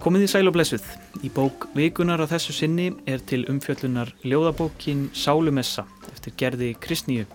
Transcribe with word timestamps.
Komið 0.00 0.22
í 0.24 0.28
sæl 0.32 0.48
og 0.48 0.54
blessuð. 0.54 0.84
Í 1.20 1.28
bók 1.28 1.66
Vikunar 1.76 2.22
að 2.24 2.30
þessu 2.30 2.54
sinni 2.56 2.86
er 3.04 3.20
til 3.20 3.42
umfjöllunar 3.52 4.08
ljóðabókin 4.24 5.10
Sálumessa 5.12 5.84
eftir 6.08 6.32
gerði 6.40 6.70
Kristníu 6.80 7.26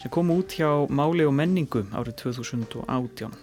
sem 0.00 0.08
kom 0.14 0.32
út 0.32 0.54
hjá 0.56 0.88
Máli 0.88 1.26
og 1.28 1.34
menningu 1.36 1.82
árið 1.92 2.16
2018. 2.22 3.36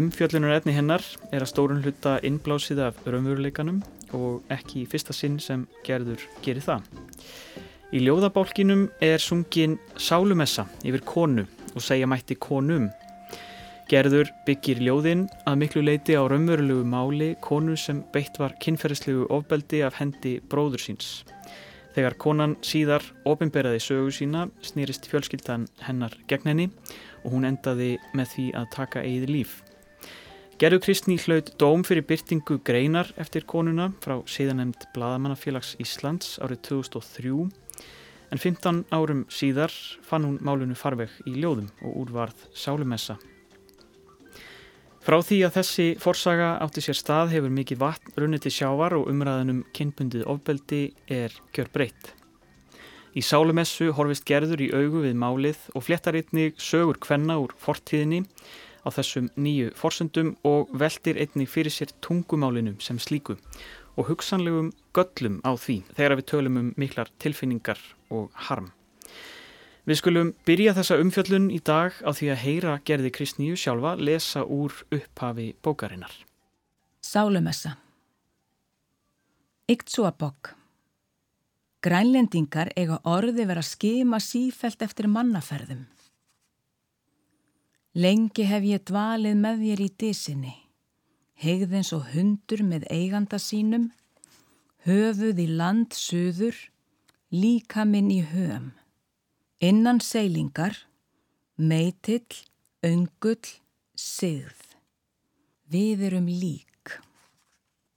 Umfjöllunar 0.00 0.56
efni 0.56 0.72
hennar 0.72 1.04
er 1.28 1.44
að 1.44 1.52
stórun 1.52 1.84
hluta 1.84 2.16
innblásið 2.24 2.80
af 2.86 3.04
raunveruleikanum 3.04 3.82
og 4.16 4.56
ekki 4.56 4.86
í 4.86 4.88
fyrsta 4.88 5.12
sinn 5.12 5.36
sem 5.36 5.68
gerður 5.84 6.24
gerir 6.40 6.64
það. 6.64 6.88
Í 7.92 8.00
ljóðabálkinum 8.06 8.88
er 9.04 9.20
sungin 9.20 9.76
Sálumessa 10.00 10.64
yfir 10.80 11.04
konu 11.04 11.44
og 11.74 11.84
segja 11.84 12.08
mætti 12.08 12.40
konum 12.40 12.88
Gerður 13.86 14.32
byggir 14.42 14.80
ljóðinn 14.82 15.28
að 15.46 15.60
miklu 15.60 15.80
leiti 15.84 16.16
á 16.18 16.26
raunverulegu 16.26 16.82
máli 16.90 17.28
konu 17.38 17.76
sem 17.78 18.00
beitt 18.10 18.34
var 18.42 18.56
kynferðislegu 18.58 19.28
ofbeldi 19.30 19.84
af 19.86 20.00
hendi 20.00 20.40
bróður 20.50 20.82
síns. 20.82 21.10
Þegar 21.94 22.16
konan 22.18 22.56
síðar 22.66 23.06
ofinberaði 23.30 23.78
sögu 23.84 24.10
sína 24.10 24.48
snýrist 24.66 25.06
fjölskyldan 25.06 25.68
hennar 25.86 26.16
gegn 26.26 26.50
henni 26.50 26.66
og 27.22 27.36
hún 27.36 27.46
endaði 27.46 27.92
með 28.10 28.32
því 28.32 28.48
að 28.58 28.66
taka 28.74 29.04
eigið 29.06 29.32
líf. 29.36 29.54
Gerður 30.58 30.82
Kristní 30.88 31.20
hlaut 31.22 31.54
dóm 31.62 31.86
fyrir 31.86 32.08
byrtingu 32.10 32.58
greinar 32.66 33.14
eftir 33.22 33.46
konuna 33.46 33.92
frá 34.02 34.18
síðanemd 34.26 34.88
Bladamannafélags 34.96 35.76
Íslands 35.78 36.40
árið 36.42 36.64
2003 36.72 37.38
en 38.34 38.44
15 38.48 38.82
árum 38.90 39.22
síðar 39.30 39.70
fann 40.02 40.26
hún 40.26 40.42
málunu 40.42 40.74
farveg 40.74 41.14
í 41.22 41.38
ljóðum 41.38 41.70
og 41.86 42.02
úrvarð 42.02 42.48
sálumessa 42.50 43.20
Frá 45.06 45.20
því 45.22 45.36
að 45.46 45.52
þessi 45.60 45.84
forsaga 46.02 46.46
átti 46.64 46.82
sér 46.82 46.96
stað 46.98 47.28
hefur 47.36 47.52
mikið 47.54 47.78
vatn 47.78 48.14
runnið 48.18 48.40
til 48.42 48.50
sjávar 48.56 48.96
og 48.96 49.04
umræðanum 49.12 49.60
kynbundið 49.76 50.24
ofbeldi 50.26 50.80
er 51.06 51.36
kjör 51.54 51.68
breytt. 51.70 52.08
Í 53.14 53.22
sálumessu 53.22 53.92
horfist 53.94 54.26
gerður 54.26 54.64
í 54.66 54.72
augu 54.74 55.04
við 55.04 55.14
málið 55.22 55.60
og 55.78 55.86
fléttaritni 55.86 56.48
sögur 56.58 56.98
kvenna 56.98 57.38
úr 57.38 57.54
fortíðinni 57.62 58.24
á 58.82 58.90
þessum 58.96 59.30
nýju 59.38 59.70
forsöndum 59.78 60.34
og 60.42 60.74
veldir 60.74 61.22
einni 61.22 61.46
fyrir 61.46 61.70
sér 61.70 61.94
tungumálinum 62.02 62.80
sem 62.82 62.98
slíku 62.98 63.38
og 63.94 64.10
hugsanlegum 64.10 64.72
göllum 64.90 65.38
á 65.46 65.54
því 65.54 65.84
þegar 65.94 66.18
við 66.18 66.28
tölum 66.34 66.58
um 66.64 66.74
miklar 66.74 67.14
tilfinningar 67.22 67.78
og 68.10 68.34
harm. 68.50 68.72
Við 69.86 70.00
skulum 70.00 70.30
byrja 70.42 70.72
þessa 70.74 70.96
umfjöllun 70.98 71.44
í 71.54 71.60
dag 71.62 71.94
á 72.02 72.10
því 72.10 72.30
að 72.32 72.40
heyra 72.42 72.76
gerði 72.82 73.10
Kristníu 73.14 73.54
sjálfa 73.54 73.92
lesa 73.94 74.40
úr 74.42 74.74
upphafi 74.90 75.52
bókarinnar. 75.62 76.10
Sálumessa 76.98 77.76
Yktsúabokk 79.70 80.56
Grænlendingar 81.86 82.72
eiga 82.74 82.96
orði 83.06 83.44
vera 83.46 83.62
skima 83.62 84.18
sífelt 84.18 84.80
eftir 84.82 85.06
mannaferðum. 85.06 85.84
Lengi 87.94 88.46
hef 88.50 88.66
ég 88.66 88.82
dvalið 88.90 89.36
með 89.38 89.62
þér 89.68 89.82
í 89.84 89.86
disinni, 90.02 90.54
hegðins 91.38 91.92
og 91.94 92.08
hundur 92.10 92.64
með 92.66 92.88
eiganda 92.90 93.38
sínum, 93.38 93.86
höfuð 94.82 95.44
í 95.44 95.46
land 95.60 95.94
söður, 95.94 96.58
líka 97.30 97.86
minn 97.86 98.10
í 98.10 98.18
höfum. 98.32 98.72
Innan 99.58 100.02
seilingar, 100.04 100.76
meitill, 101.56 102.28
öngull, 102.84 103.48
sigð. 103.96 104.58
Við 105.72 106.02
erum 106.10 106.26
lík. 106.28 106.92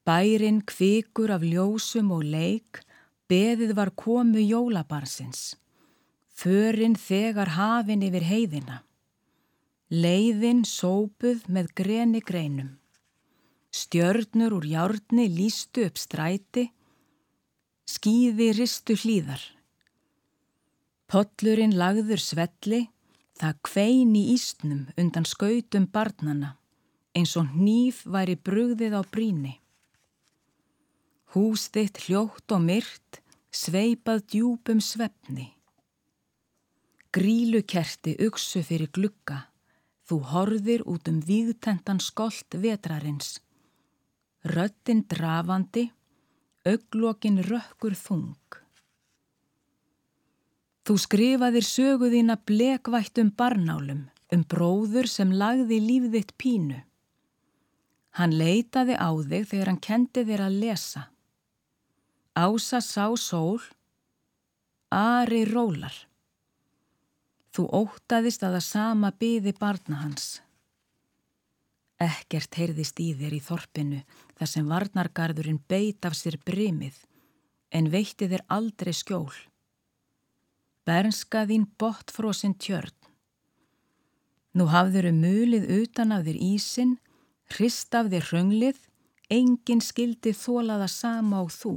Bærin 0.08 0.62
kvikur 0.64 1.34
af 1.36 1.44
ljósum 1.44 2.14
og 2.16 2.24
leik, 2.24 2.80
beðið 3.28 3.76
var 3.76 3.92
komu 3.92 4.40
jólabarsins. 4.40 5.58
Förin 6.32 6.96
þegar 6.96 7.52
hafin 7.60 8.08
yfir 8.08 8.24
heiðina. 8.24 8.80
Leiðin 9.92 10.64
sópuð 10.64 11.44
með 11.52 11.74
greni 11.76 12.24
greinum. 12.24 12.78
Stjörnur 13.76 14.56
úr 14.62 14.66
hjárni 14.72 15.28
lístu 15.28 15.84
upp 15.92 16.00
stræti, 16.00 16.70
skýði 17.84 18.54
ristu 18.56 18.96
hlýðar. 18.96 19.59
Pollurinn 21.10 21.74
lagður 21.74 22.22
svelli, 22.22 22.84
það 23.40 23.56
kvein 23.66 24.12
í 24.14 24.28
ístnum 24.36 24.84
undan 25.02 25.26
skautum 25.26 25.88
barnana, 25.90 26.52
eins 27.18 27.34
og 27.40 27.50
hníf 27.56 28.04
væri 28.06 28.36
brugðið 28.38 28.94
á 28.94 29.02
bríni. 29.10 29.56
Hús 31.34 31.66
þitt 31.74 32.04
hljótt 32.06 32.54
og 32.54 32.62
myrt, 32.62 33.22
sveipað 33.50 34.22
djúpum 34.36 34.84
svefni. 34.86 35.48
Grílukerti 37.10 38.14
uksu 38.28 38.62
fyrir 38.62 38.94
glugga, 38.94 39.48
þú 40.06 40.22
horðir 40.30 40.86
út 40.86 41.10
um 41.10 41.24
vígtentan 41.26 41.98
skolt 42.06 42.54
vetrarins. 42.54 43.40
Röttin 44.46 45.08
drafandi, 45.10 45.90
auglokkin 46.70 47.42
rökkur 47.50 47.98
þung. 47.98 48.59
Þú 50.90 50.96
skrifaðir 50.98 51.66
söguðina 51.70 52.34
blekvættum 52.50 53.28
barnálum 53.38 54.08
um 54.34 54.44
bróður 54.50 55.06
sem 55.06 55.30
lagði 55.30 55.78
lífðitt 55.84 56.32
pínu. 56.42 56.80
Hann 58.18 58.34
leitaði 58.34 58.96
á 58.98 59.14
þig 59.22 59.44
þegar 59.52 59.70
hann 59.70 59.84
kendi 59.86 60.24
þér 60.26 60.42
að 60.48 60.56
lesa. 60.64 61.04
Ása 62.34 62.80
sá 62.82 63.06
sól, 63.22 63.62
Ari 64.90 65.44
rólar. 65.46 65.94
Þú 67.54 67.68
ótaðist 67.70 68.42
að 68.42 68.58
það 68.58 68.66
sama 68.66 69.12
byði 69.14 69.54
barna 69.62 70.00
hans. 70.02 70.40
Ekkert 72.02 72.58
heyrðist 72.58 72.98
í 72.98 73.12
þér 73.14 73.38
í 73.38 73.44
þorpinu 73.46 74.02
þar 74.40 74.54
sem 74.56 74.74
varnargarðurinn 74.74 75.62
beit 75.70 76.10
af 76.10 76.18
sér 76.18 76.42
brimið 76.42 76.98
en 77.78 77.94
veitti 77.94 78.26
þér 78.26 78.48
aldrei 78.58 78.96
skjól. 78.98 79.38
Bernska 80.90 81.44
þín 81.46 81.68
botfrósin 81.78 82.56
tjörn. 82.58 82.96
Nú 84.58 84.66
hafður 84.74 85.12
um 85.12 85.20
mulið 85.22 85.68
utan 85.76 86.16
af 86.16 86.24
þér 86.26 86.40
ísin, 86.42 86.96
hrist 87.54 87.94
af 87.94 88.10
þér 88.10 88.26
hrönglið, 88.32 88.80
engin 89.30 89.84
skildi 89.86 90.34
þólaða 90.34 90.88
sama 90.90 91.44
á 91.44 91.46
þú. 91.54 91.76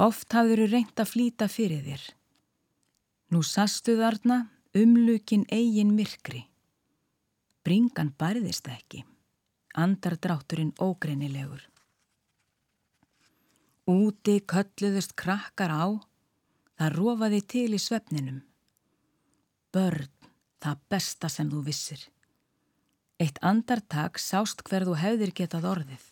Oft 0.00 0.32
hafður 0.32 0.64
þú 0.64 0.70
reynt 0.72 1.04
að 1.04 1.12
flýta 1.12 1.50
fyrir 1.52 1.84
þér. 1.84 2.08
Nú 3.36 3.44
sastu 3.44 3.98
þarna 4.00 4.40
umlukin 4.72 5.44
eigin 5.52 5.92
myrkri. 5.92 6.46
Bringan 7.68 8.14
barðist 8.16 8.68
ekki, 8.72 9.04
andardrátturinn 9.76 10.72
ógreinilegur. 10.80 11.68
Úti 13.84 14.40
kölluðust 14.40 15.18
krakkar 15.20 15.72
á, 15.74 15.86
Það 16.76 16.92
rofaði 16.98 17.40
til 17.48 17.70
í 17.72 17.80
svefninum. 17.80 18.42
Börn, 19.72 20.10
það 20.60 20.82
besta 20.92 21.30
sem 21.32 21.48
þú 21.52 21.62
vissir. 21.64 22.02
Eitt 23.16 23.40
andartak 23.40 24.20
sást 24.20 24.60
hver 24.66 24.84
þú 24.84 24.98
hefðir 25.00 25.32
getað 25.36 25.70
orðið. 25.70 26.04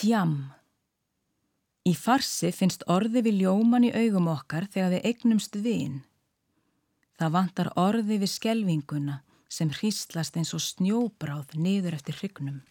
Tjam. 0.00 0.36
Í 1.84 1.92
farsi 1.98 2.52
finnst 2.56 2.86
orði 2.88 3.24
við 3.26 3.42
ljóman 3.42 3.84
í 3.84 3.92
augum 3.92 4.30
okkar 4.32 4.68
þegar 4.72 4.94
við 4.94 5.06
eignumst 5.10 5.58
vinn. 5.60 6.00
Það 7.20 7.34
vantar 7.36 7.72
orði 7.76 8.22
við 8.22 8.32
skelvinguna 8.32 9.20
sem 9.52 9.68
hríslast 9.76 10.38
eins 10.40 10.54
og 10.56 10.62
snjóbráð 10.64 11.52
niður 11.60 11.98
eftir 11.98 12.16
hrygnum. 12.16 12.62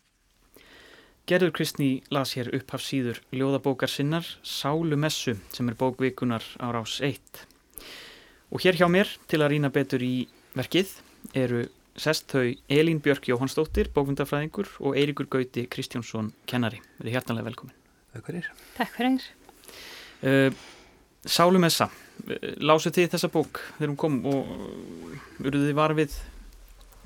Gerður 1.30 1.54
Kristní 1.54 2.02
las 2.10 2.34
hér 2.34 2.50
upphaf 2.58 2.82
síður 2.82 3.20
ljóðabókar 3.36 3.92
sinnar 3.92 4.26
Sálumessu 4.42 5.36
sem 5.54 5.70
er 5.70 5.78
bókvikunar 5.78 6.44
á 6.58 6.74
rás 6.74 6.98
1. 7.06 7.22
Og 8.52 8.64
hér 8.66 8.80
hjá 8.80 8.88
mér 8.90 9.12
til 9.30 9.40
að 9.44 9.54
rýna 9.54 9.70
betur 9.72 10.02
í 10.02 10.26
verkið 10.58 10.96
eru 11.38 11.68
sest 11.96 12.32
þau 12.34 12.50
Elín 12.72 13.02
Björk 13.04 13.30
Jóhannsdóttir, 13.30 13.92
bókvindafræðingur 13.94 14.70
og 14.82 14.98
Eirikur 14.98 15.30
Gauti 15.30 15.68
Kristjánsson, 15.70 16.32
kennari. 16.50 16.82
Við 16.98 17.12
erum 17.12 17.16
hjertanlega 17.16 17.50
velkomin. 17.52 17.76
Takk 18.16 18.28
fyrir. 18.28 18.48
Takk 18.78 18.96
fyrir. 18.96 19.28
Uh, 20.22 20.50
Sálumessa, 21.22 21.92
lásuð 22.58 22.96
þið 22.98 23.12
þessa 23.14 23.30
bók 23.30 23.62
þegar 23.76 23.92
hún 23.92 24.00
kom 24.00 24.18
og 24.26 25.46
eruð 25.46 25.68
þið 25.68 25.78
varfið 25.78 26.18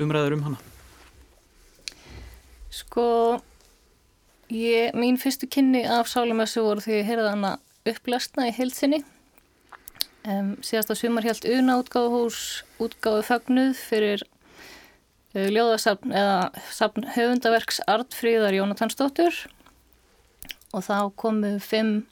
umræður 0.05 0.37
um 0.37 0.45
hana? 0.47 0.61
Sko 2.71 3.05
Ég, 4.55 4.93
mín 4.95 5.17
fyrstu 5.19 5.49
kynni 5.51 5.81
af 5.83 6.07
Sálumessu 6.07 6.61
voru 6.63 6.79
því 6.83 6.93
að 6.93 6.99
ég 7.01 7.07
heyrði 7.09 7.31
hana 7.33 7.49
upplöstna 7.89 8.45
í 8.47 8.53
heilsinni. 8.55 9.01
Um, 10.23 10.53
síðast 10.63 10.93
á 10.93 10.95
sumar 10.95 11.25
helt 11.27 11.43
Una 11.49 11.75
útgáðuhús 11.81 12.63
útgáðu 12.81 13.25
fögnuð 13.27 13.73
fyrir 13.75 14.23
uh, 15.35 15.49
ljóðasafn 15.51 16.13
eða 16.15 16.37
safn 16.71 17.09
höfundaverks 17.17 17.81
Artfríðar 17.91 18.55
Jónatansdóttur 18.55 19.41
og 20.71 20.87
þá 20.87 21.11
komu 21.19 21.57
fimm 21.59 22.05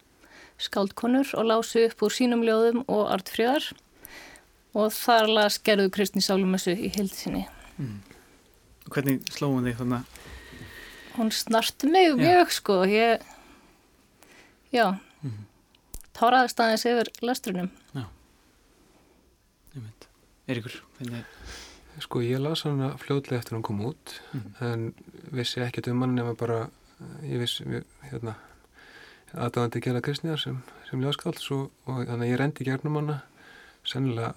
skáldkonur 0.61 1.31
og 1.39 1.47
lásu 1.47 1.87
upp 1.87 2.03
úr 2.03 2.13
sínum 2.13 2.43
ljóðum 2.43 2.83
og 2.85 3.07
Artfríðar 3.15 3.71
og 4.75 4.91
þar 4.93 5.31
las 5.31 5.61
gerðu 5.63 5.87
Kristni 5.95 6.21
Sálumessu 6.25 6.75
í 6.75 6.91
hilsinni. 6.91 7.47
Mm. 7.79 8.01
Hvernig 8.91 9.23
slóðum 9.31 9.69
þið 9.69 9.79
þannig? 9.79 10.22
Hún 11.13 11.31
snarti 11.31 11.87
mig 11.87 12.15
mjög 12.17 12.47
já. 12.49 12.55
sko, 12.55 12.79
ég, 12.89 13.21
já, 14.73 14.87
mm. 15.21 15.43
táraðist 16.17 16.59
aðeins 16.59 16.85
yfir 16.89 17.11
lestrunum. 17.21 17.69
Já. 17.93 18.07
Er 20.47 20.59
hvernig? 20.59 21.25
Sko 22.03 22.19
ég 22.25 22.41
las 22.41 22.65
hana 22.65 22.95
fljóðlega 22.99 23.39
eftir 23.39 23.55
hún 23.55 23.63
kom 23.63 23.83
út, 23.85 24.15
mm. 24.33 24.47
en 24.65 24.89
vissi 25.31 25.61
ekkert 25.61 25.87
um 25.91 26.01
hann 26.03 26.17
nema 26.17 26.33
bara, 26.35 26.65
ég 27.21 27.39
vissi, 27.39 27.63
hérna, 28.09 28.33
aðdáðandi 29.33 29.81
gera 29.85 30.01
kristniðar 30.03 30.41
sem, 30.41 30.57
sem 30.89 31.01
ljóðskáls 31.01 31.45
og, 31.55 31.69
og 31.87 32.03
þannig 32.09 32.27
að 32.27 32.33
ég 32.33 32.41
rendi 32.41 32.67
gernum 32.67 32.99
hana 32.99 33.21
sennilega 33.87 34.33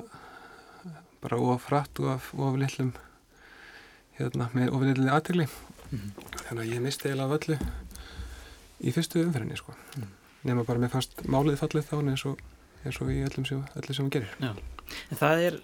bara 1.22 1.40
ofrætt 1.54 2.00
og 2.02 2.12
of, 2.14 2.30
of 2.38 2.56
lillum 2.60 2.92
hérna, 4.20 4.48
með 4.54 4.72
of 4.72 4.86
lillið 4.86 5.12
aðtegli 5.12 5.48
mm 5.90 5.98
-hmm. 5.98 6.28
þannig 6.48 6.62
að 6.64 6.72
ég 6.74 6.80
misti 6.84 7.08
eiginlega 7.08 7.38
öllu 7.38 7.58
í 8.80 8.92
fyrstu 8.92 9.22
umferðinni 9.24 9.56
sko. 9.56 9.74
mm. 9.96 10.10
nema 10.44 10.64
bara 10.64 10.78
með 10.78 10.90
fast 10.96 11.24
málið 11.24 11.58
fallið 11.58 11.88
þá 11.90 11.96
eins 12.00 12.24
og, 12.26 12.40
eins 12.84 13.00
og 13.00 13.10
í 13.10 13.22
öllum 13.22 13.46
sem, 13.46 13.64
öllum 13.76 13.94
sem 13.94 14.04
hún 14.04 14.10
gerir 14.10 14.34
Já. 14.40 14.54
En 15.10 15.16
það 15.18 15.40
er 15.46 15.54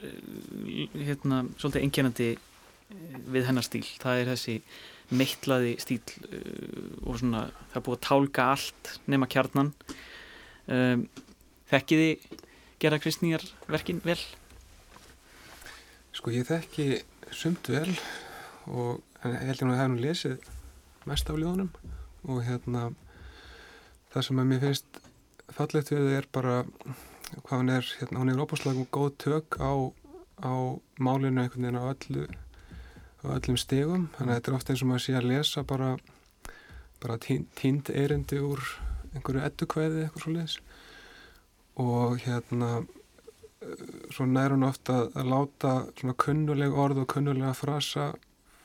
hérna, 0.95 1.45
svolítið 1.59 1.83
engjænandi 1.83 2.31
eh, 2.33 3.19
við 3.27 3.47
hennar 3.47 3.63
stíl, 3.63 3.87
það 4.03 4.19
er 4.19 4.31
þessi 4.33 4.63
meittlaði 5.11 5.77
stíl 5.79 6.01
uh, 6.01 7.07
og 7.07 7.19
svona 7.21 7.51
það 7.71 7.77
er 7.77 7.85
búið 7.87 7.99
að 7.99 8.07
tálka 8.09 8.47
allt 8.55 9.01
nema 9.07 9.27
kjarnan 9.27 9.73
um, 10.67 11.09
Þekkiði 11.73 12.19
gera 12.83 12.99
kristnýjar 13.01 13.45
verkin 13.71 14.03
vel? 14.05 14.19
Sko 16.13 16.33
ég 16.35 16.45
þekki 16.45 17.01
sumt 17.33 17.71
vel 17.73 17.95
og 18.69 19.01
ég 19.31 19.49
held 19.49 19.63
að 19.63 19.73
það 19.73 19.81
hef 19.81 19.91
nú 19.93 20.03
lesið 20.03 20.47
mest 21.11 21.31
af 21.31 21.39
ljóðunum. 21.39 21.73
Og 22.31 22.43
hérna 22.47 22.85
það 24.13 24.27
sem 24.29 24.43
að 24.43 24.49
mér 24.51 24.63
finnst 24.67 25.03
fallegt 25.53 25.93
við 25.93 26.13
er 26.19 26.29
bara 26.33 26.63
hvað 27.33 27.57
hann 27.57 27.73
er, 27.73 27.91
hérna 27.99 28.23
hann 28.23 28.33
er 28.33 28.43
óbúslega 28.43 28.87
góð 28.93 29.13
tök 29.25 29.59
á, 29.61 29.73
á 30.45 30.55
málinu 31.01 31.43
einhvern 31.43 31.69
veginn 31.69 31.81
á 31.81 31.85
öllu 31.93 32.27
á 33.23 33.27
öllum 33.37 33.59
stegum, 33.61 34.09
þannig 34.17 34.33
að 34.33 34.39
þetta 34.39 34.51
er 34.51 34.57
ofta 34.59 34.73
eins 34.73 34.83
og 34.83 34.91
maður 34.91 35.05
sé 35.07 35.15
að 35.17 35.29
lesa 35.31 35.63
bara 35.63 35.91
bara 37.03 37.19
tínd 37.19 37.91
eirindi 37.91 38.41
úr 38.43 38.63
einhverju 39.13 39.45
eddukvæði 39.47 40.05
eitthvað 40.05 40.25
svo 40.25 40.35
leiðis 40.35 40.59
og 41.83 42.19
hérna 42.27 42.71
svo 44.13 44.27
nær 44.29 44.55
hún 44.55 44.67
ofta 44.67 45.07
að 45.09 45.31
láta 45.33 45.73
svona 45.99 46.17
kunnuleg 46.19 46.77
orð 46.85 47.03
og 47.05 47.11
kunnulega 47.15 47.55
frasa 47.57 48.13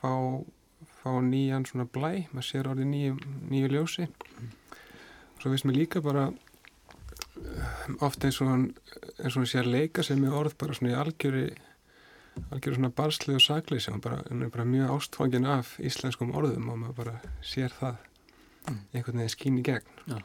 fá, 0.02 0.12
fá 1.02 1.12
nýjan 1.24 1.68
svona 1.68 1.88
blæ, 1.90 2.28
maður 2.32 2.50
sér 2.50 2.72
orðið 2.72 2.92
nýju, 2.92 3.16
nýju 3.52 3.72
ljósi 3.74 4.08
mm. 4.08 4.52
svo 5.42 5.54
veist 5.54 5.68
mér 5.68 5.82
líka 5.82 6.04
bara 6.06 6.30
ofta 8.02 8.28
eins 8.28 8.42
og 8.42 8.52
hann 8.52 8.68
eins 9.22 9.36
og 9.36 9.42
hann 9.42 9.50
sé 9.50 9.62
að 9.62 9.72
leika 9.74 10.06
sig 10.06 10.20
með 10.20 10.38
orð 10.40 10.58
bara 10.62 10.78
svona 10.78 10.94
í 10.94 11.00
algjöri 11.02 11.48
algjöru 12.54 12.78
svona 12.78 12.94
barsli 12.94 13.36
og 13.38 13.44
sagleysi 13.44 13.94
hann, 13.94 14.04
hann 14.06 14.46
er 14.46 14.54
bara 14.54 14.66
mjög 14.70 14.96
ástfangin 14.96 15.50
af 15.50 15.76
íslenskum 15.82 16.34
orðum 16.38 16.72
og 16.74 16.82
maður 16.84 16.98
bara 17.02 17.20
sér 17.46 17.74
það 17.74 18.02
mm. 18.68 18.82
einhvern 18.94 19.22
veginn 19.22 19.38
skín 19.38 19.62
í 19.62 19.68
gegn 19.68 20.04
Já 20.08 20.20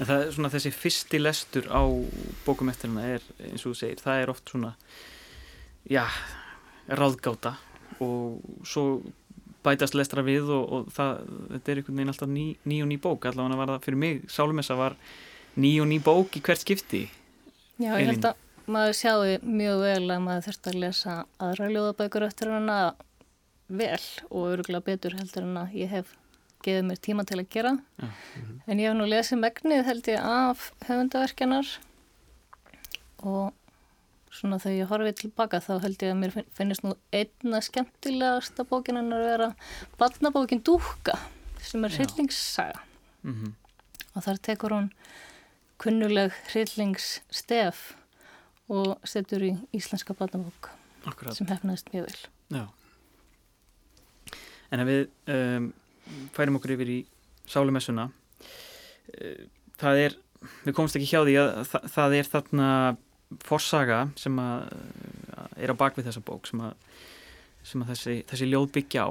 En 0.00 0.08
það 0.08 0.22
er 0.22 0.30
svona 0.34 0.50
þessi 0.52 0.70
fyrsti 0.74 1.18
lestur 1.20 1.66
á 1.68 1.82
bókum 2.46 2.70
eftir 2.72 2.90
hana 2.90 3.16
er 3.16 3.24
eins 3.44 3.64
og 3.66 3.74
þú 3.74 3.78
segir, 3.80 4.00
það 4.00 4.22
er 4.22 4.32
oft 4.32 4.52
svona 4.52 4.70
já, 5.90 6.04
ráðgáta 6.88 7.56
og 8.02 8.66
svo 8.66 8.86
bætast 9.62 9.94
lestra 9.94 10.24
við 10.26 10.50
og, 10.50 10.62
og 10.74 10.94
það, 10.94 11.26
þetta 11.54 11.72
er 11.72 11.80
einhvern 11.80 11.98
veginn 11.98 12.12
alltaf 12.12 12.30
ný, 12.30 12.46
ný 12.66 12.80
og 12.82 12.88
ný 12.90 12.98
bók 13.02 13.28
allavega 13.30 13.58
var 13.60 13.74
það 13.74 13.84
fyrir 13.86 14.00
mig, 14.02 14.22
Sálumessa 14.32 14.78
var 14.78 14.96
ný 15.56 15.74
og 15.82 15.90
ný 15.90 16.00
bók 16.02 16.38
í 16.38 16.42
hvert 16.42 16.64
skipti 16.64 17.04
Já, 17.80 17.94
ég 17.98 18.10
held 18.10 18.26
að 18.32 18.40
maður 18.70 18.98
sjáu 18.98 19.22
mjög 19.42 19.80
vel 19.82 20.10
að 20.14 20.24
maður 20.26 20.44
þurft 20.48 20.68
að 20.70 20.80
lesa 20.82 21.14
aðra 21.42 21.70
ljóðabækur 21.72 22.26
eftir 22.26 22.52
hana 22.52 22.80
vel 23.72 24.02
og 24.28 24.50
öruglega 24.52 24.86
betur 24.86 25.16
heldur 25.18 25.46
en 25.46 25.62
að 25.62 25.78
ég 25.80 25.90
hef 25.92 26.12
gefið 26.62 26.84
mér 26.86 27.00
tíma 27.02 27.24
til 27.26 27.40
að 27.40 27.48
gera 27.50 27.72
ja. 27.98 28.06
-hmm. 28.08 28.60
en 28.66 28.78
ég 28.78 28.88
hef 28.88 28.98
nú 28.98 29.06
lesið 29.08 29.42
megnið 29.42 29.84
held 29.84 30.08
ég 30.08 30.20
af 30.20 30.72
höfundaverkjanar 30.86 31.78
og 33.22 33.52
svona 34.32 34.58
þegar 34.62 34.78
ég 34.78 34.90
horfið 34.90 35.16
tilbaka 35.20 35.60
þá 35.62 35.72
held 35.84 36.04
ég 36.04 36.12
að 36.12 36.20
mér 36.20 36.36
finnist 36.56 36.84
nú 36.86 36.94
einna 37.12 37.60
skemmtilegasta 37.64 38.64
bókin 38.68 39.00
en 39.00 39.12
að 39.12 39.26
vera 39.28 39.48
badnabókin 40.00 40.62
Dúka 40.64 41.18
sem 41.62 41.84
er 41.84 41.94
hryllingssaga 41.96 42.80
mm 43.22 43.34
-hmm. 43.34 43.52
og 44.14 44.24
þar 44.24 44.38
tekur 44.48 44.76
hún 44.76 44.90
kunnuleg 45.78 46.32
hryllingsstef 46.52 47.94
og 48.68 48.98
setur 49.04 49.42
í 49.42 49.52
íslenska 49.72 50.14
badnabók 50.14 50.70
Akkurat. 51.04 51.36
sem 51.36 51.46
hefnaðist 51.46 51.92
mjög 51.92 52.06
vel 52.06 52.20
Já 52.58 52.66
En 54.72 54.80
ef 54.80 54.86
við 54.86 55.08
um, 55.28 55.74
færum 56.32 56.56
okkur 56.56 56.70
yfir 56.70 56.88
í 56.88 57.06
sálumessuna 57.46 58.10
eh, 59.20 59.48
það 59.76 59.96
er, 59.96 60.16
við 60.64 60.74
komumst 60.74 60.96
ekki 60.96 61.10
hjá 61.10 61.20
því 61.24 61.34
að 61.42 61.64
það, 61.68 61.88
það 61.96 62.14
er 62.14 62.30
þarna 62.34 62.68
forsaga 63.44 64.04
sem 64.18 64.38
að 64.42 64.72
er 65.56 65.72
á 65.72 65.76
bakvið 65.78 66.08
þessa 66.10 66.24
bók 66.26 66.48
sem 66.48 66.62
að, 66.64 66.72
sem 67.66 67.84
að 67.84 67.92
þessi, 67.94 68.16
þessi 68.30 68.48
ljóð 68.50 68.70
byggja 68.76 69.06
á. 69.06 69.10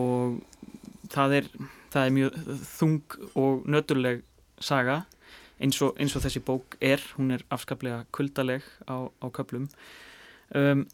Og 0.00 0.40
það 1.10 1.36
er, 1.40 1.48
það 1.90 2.04
er 2.04 2.14
mjög 2.18 2.38
þung 2.70 3.16
og 3.40 3.66
nöturleg 3.70 4.22
saga 4.60 5.02
eins 5.60 5.80
og, 5.84 5.96
eins 6.00 6.14
og 6.16 6.24
þessi 6.24 6.42
bók 6.44 6.76
er, 6.80 7.02
hún 7.16 7.34
er 7.34 7.44
afskaplega 7.52 8.04
kuldaleg 8.14 8.64
á, 8.88 9.08
á 9.08 9.26
köplum 9.34 9.68
um, 10.54 10.86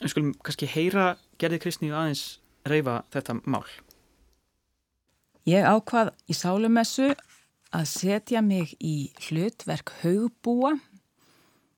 en 0.00 0.12
skulum 0.12 0.34
kannski 0.44 0.68
heyra 0.68 1.14
gerði 1.40 1.60
Kristníu 1.64 1.94
aðeins 1.96 2.40
reyfa 2.68 3.00
þetta 3.12 3.38
mál. 3.48 3.64
Ég 5.48 5.64
ákvað 5.64 6.12
í 6.28 6.36
sálumessu 6.36 7.10
að 7.70 7.86
setja 7.88 8.42
mig 8.44 8.74
í 8.82 9.10
hlutverk 9.28 9.92
haugbúa 10.02 10.74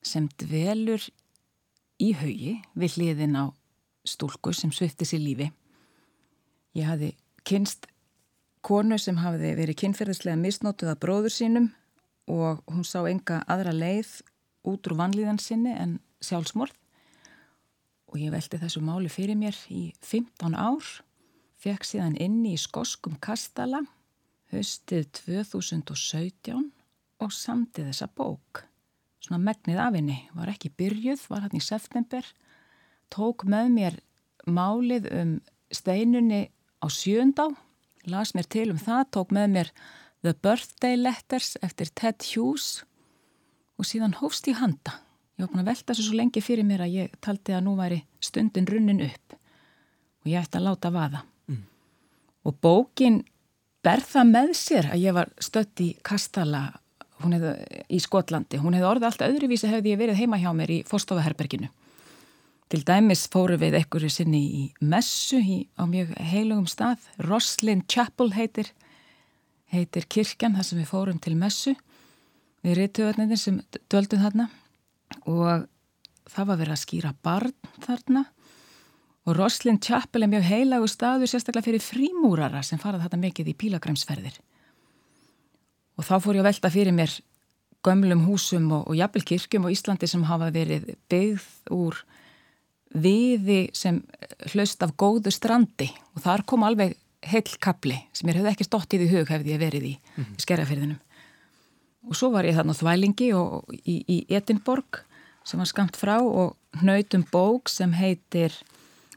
sem 0.02 0.28
dvelur 0.40 1.02
í 2.02 2.12
haugi 2.18 2.56
við 2.74 2.96
hliðin 2.96 3.38
á 3.38 3.44
stúlku 4.06 4.52
sem 4.56 4.72
svifti 4.74 5.06
sér 5.06 5.22
lífi. 5.22 5.48
Ég 6.74 6.88
hafi 6.88 7.12
kynst 7.46 7.86
konu 8.64 8.98
sem 8.98 9.18
hafiði 9.18 9.54
verið 9.58 9.80
kynferðislega 9.82 10.38
misnótuð 10.40 10.92
af 10.94 11.00
bróður 11.02 11.34
sínum 11.34 11.70
og 12.30 12.62
hún 12.70 12.86
sá 12.86 13.02
enga 13.10 13.42
aðra 13.50 13.74
leið 13.74 14.20
út 14.68 14.86
úr 14.86 14.98
vanlíðan 14.98 15.40
sinni 15.42 15.74
en 15.74 15.98
sjálfsmorð 16.22 16.76
og 18.12 18.20
ég 18.20 18.32
veldi 18.34 18.60
þessu 18.60 18.82
máli 18.84 19.10
fyrir 19.10 19.38
mér 19.38 19.56
í 19.72 19.88
15 20.04 20.54
ár 20.54 20.92
fekk 21.62 21.86
síðan 21.86 22.18
inni 22.20 22.54
í 22.56 22.60
skoskum 22.60 23.16
kastala 23.22 23.82
höstið 24.52 25.08
2017 25.22 26.68
og 27.22 27.32
samtið 27.32 27.90
þessa 27.90 28.08
bók. 28.12 28.66
Svona 29.22 29.38
megnið 29.42 29.78
af 29.78 29.96
henni. 29.96 30.18
Var 30.34 30.50
ekki 30.50 30.72
byrjuð, 30.78 31.26
var 31.30 31.44
hann 31.46 31.58
í 31.58 31.62
september, 31.62 32.26
tók 33.12 33.46
með 33.46 33.68
mér 33.76 33.98
málið 34.50 35.08
um 35.14 35.34
steinunni 35.72 36.48
á 36.82 36.86
sjöndá, 36.90 37.46
las 38.10 38.34
mér 38.34 38.48
til 38.50 38.70
um 38.72 38.80
það, 38.80 39.04
tók 39.14 39.34
með 39.34 39.52
mér 39.56 39.70
The 40.22 40.34
Birthday 40.34 40.98
Letters 40.98 41.56
eftir 41.62 41.90
Ted 41.94 42.22
Hughes 42.32 42.82
og 43.78 43.86
síðan 43.86 44.18
hófst 44.18 44.48
í 44.50 44.56
handa. 44.58 44.98
Ég 45.38 45.46
var 45.46 45.52
búin 45.52 45.62
að 45.62 45.70
velta 45.72 45.92
þessu 45.92 46.08
svo 46.10 46.18
lengi 46.18 46.42
fyrir 46.44 46.66
mér 46.66 46.84
að 46.84 46.96
ég 46.98 47.14
taldi 47.24 47.54
að 47.56 47.64
nú 47.66 47.76
væri 47.78 48.02
stundin 48.22 48.68
runnin 48.68 49.02
upp 49.06 49.36
og 50.22 50.30
ég 50.30 50.42
ætti 50.42 50.58
að 50.58 50.66
láta 50.68 50.92
vaða. 50.94 51.22
Og 52.42 52.54
bókin 52.58 53.22
ber 53.82 54.02
það 54.02 54.30
með 54.30 54.54
sér 54.58 54.90
að 54.90 55.02
ég 55.02 55.14
var 55.14 55.30
stött 55.42 55.82
í 55.82 55.92
Kastala 56.02 56.64
hefði, 57.30 57.52
í 57.86 58.00
Skotlandi. 58.02 58.58
Hún 58.58 58.74
hefði 58.74 58.88
orðið 58.88 59.08
allt 59.08 59.24
öðruvísi 59.28 59.70
hefði 59.70 59.92
ég 59.94 60.00
verið 60.00 60.18
heima 60.18 60.40
hjá 60.42 60.50
mér 60.56 60.72
í 60.74 60.82
Fórstofaherberginu. 60.88 61.70
Til 62.72 62.80
dæmis 62.88 63.26
fóru 63.30 63.58
við 63.60 63.76
einhverju 63.78 64.10
sinni 64.10 64.42
í 64.42 64.62
messu 64.80 65.38
í, 65.38 65.58
á 65.78 65.86
mjög 65.86 66.14
heilugum 66.32 66.66
stað. 66.70 67.04
Roslin 67.22 67.84
Chapel 67.86 68.32
heitir, 68.34 68.72
heitir 69.70 70.08
kirkjan 70.08 70.56
þar 70.56 70.66
sem 70.66 70.80
við 70.80 70.90
fórum 70.90 71.20
til 71.22 71.36
messu. 71.38 71.76
Við 72.66 72.78
reytuðarnir 72.80 73.38
sem 73.38 73.60
döldum 73.92 74.22
þarna 74.24 74.48
og 75.28 75.68
það 76.30 76.48
var 76.48 76.60
verið 76.62 76.74
að 76.76 76.82
skýra 76.82 77.12
barn 77.22 77.54
þarna 77.84 78.24
og 79.26 79.36
Roslin 79.38 79.78
Chapel 79.82 80.24
er 80.24 80.30
mjög 80.32 80.48
heilagu 80.48 80.88
staður 80.90 81.30
sérstaklega 81.30 81.68
fyrir 81.68 81.84
frímúrara 81.84 82.62
sem 82.66 82.80
farað 82.82 83.06
þetta 83.06 83.20
mikið 83.22 83.52
í 83.52 83.58
pílagræmsferðir 83.58 84.38
og 86.02 86.08
þá 86.08 86.16
fór 86.18 86.38
ég 86.38 86.42
að 86.42 86.48
velta 86.50 86.72
fyrir 86.74 86.96
mér 86.96 87.14
gömlum 87.86 88.26
húsum 88.26 88.66
og, 88.74 88.88
og 88.90 88.98
jafnvel 88.98 89.22
kirkjum 89.30 89.68
á 89.70 89.74
Íslandi 89.74 90.10
sem 90.10 90.26
hafa 90.26 90.50
verið 90.54 90.92
byggð 91.10 91.46
úr 91.74 92.02
viði 92.92 93.60
sem 93.74 94.02
hlaust 94.52 94.82
af 94.84 94.92
góðu 95.00 95.32
strandi. 95.32 95.88
Og 96.12 96.26
þar 96.26 96.44
kom 96.44 96.66
alveg 96.66 96.98
heil 97.22 97.56
kapli 97.62 97.96
sem 98.12 98.28
ég 98.28 98.40
hefði 98.40 98.52
ekki 98.52 98.66
stótt 98.66 98.94
í 98.94 99.00
því 99.00 99.08
hug 99.14 99.30
hefði 99.30 99.54
ég 99.54 99.62
verið 99.62 99.88
í, 99.88 99.94
mm 99.94 100.24
-hmm. 100.24 100.36
í 100.36 100.42
skerjafyrðinum 100.42 101.00
og 102.08 102.18
svo 102.18 102.32
var 102.34 102.46
ég 102.46 102.56
þarna 102.56 102.74
þvælingi 102.76 103.30
og, 103.38 103.72
í, 103.86 104.02
í 104.02 104.18
Edinborg 104.34 105.02
sem 105.46 105.60
var 105.62 105.70
skamt 105.70 105.98
frá 105.98 106.18
og 106.22 106.56
hnautum 106.82 107.24
bók 107.30 107.70
sem 107.70 107.94
heitir 107.98 108.54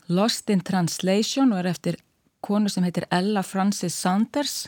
Lost 0.08 0.50
in 0.54 0.62
Translation 0.62 1.54
og 1.54 1.64
er 1.64 1.72
eftir 1.74 2.00
konu 2.46 2.70
sem 2.70 2.86
heitir 2.86 3.08
Ella 3.14 3.42
Francis 3.46 3.98
Sanders 3.98 4.68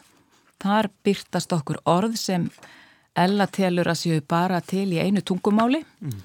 þar 0.64 0.92
byrtast 1.06 1.54
okkur 1.54 1.82
orð 1.86 2.18
sem 2.22 2.50
Ella 3.18 3.48
telur 3.50 3.90
að 3.90 4.02
séu 4.04 4.22
bara 4.22 4.60
til 4.62 4.92
í 4.94 5.00
einu 5.02 5.24
tungumáli 5.26 5.82
mm. 5.82 6.18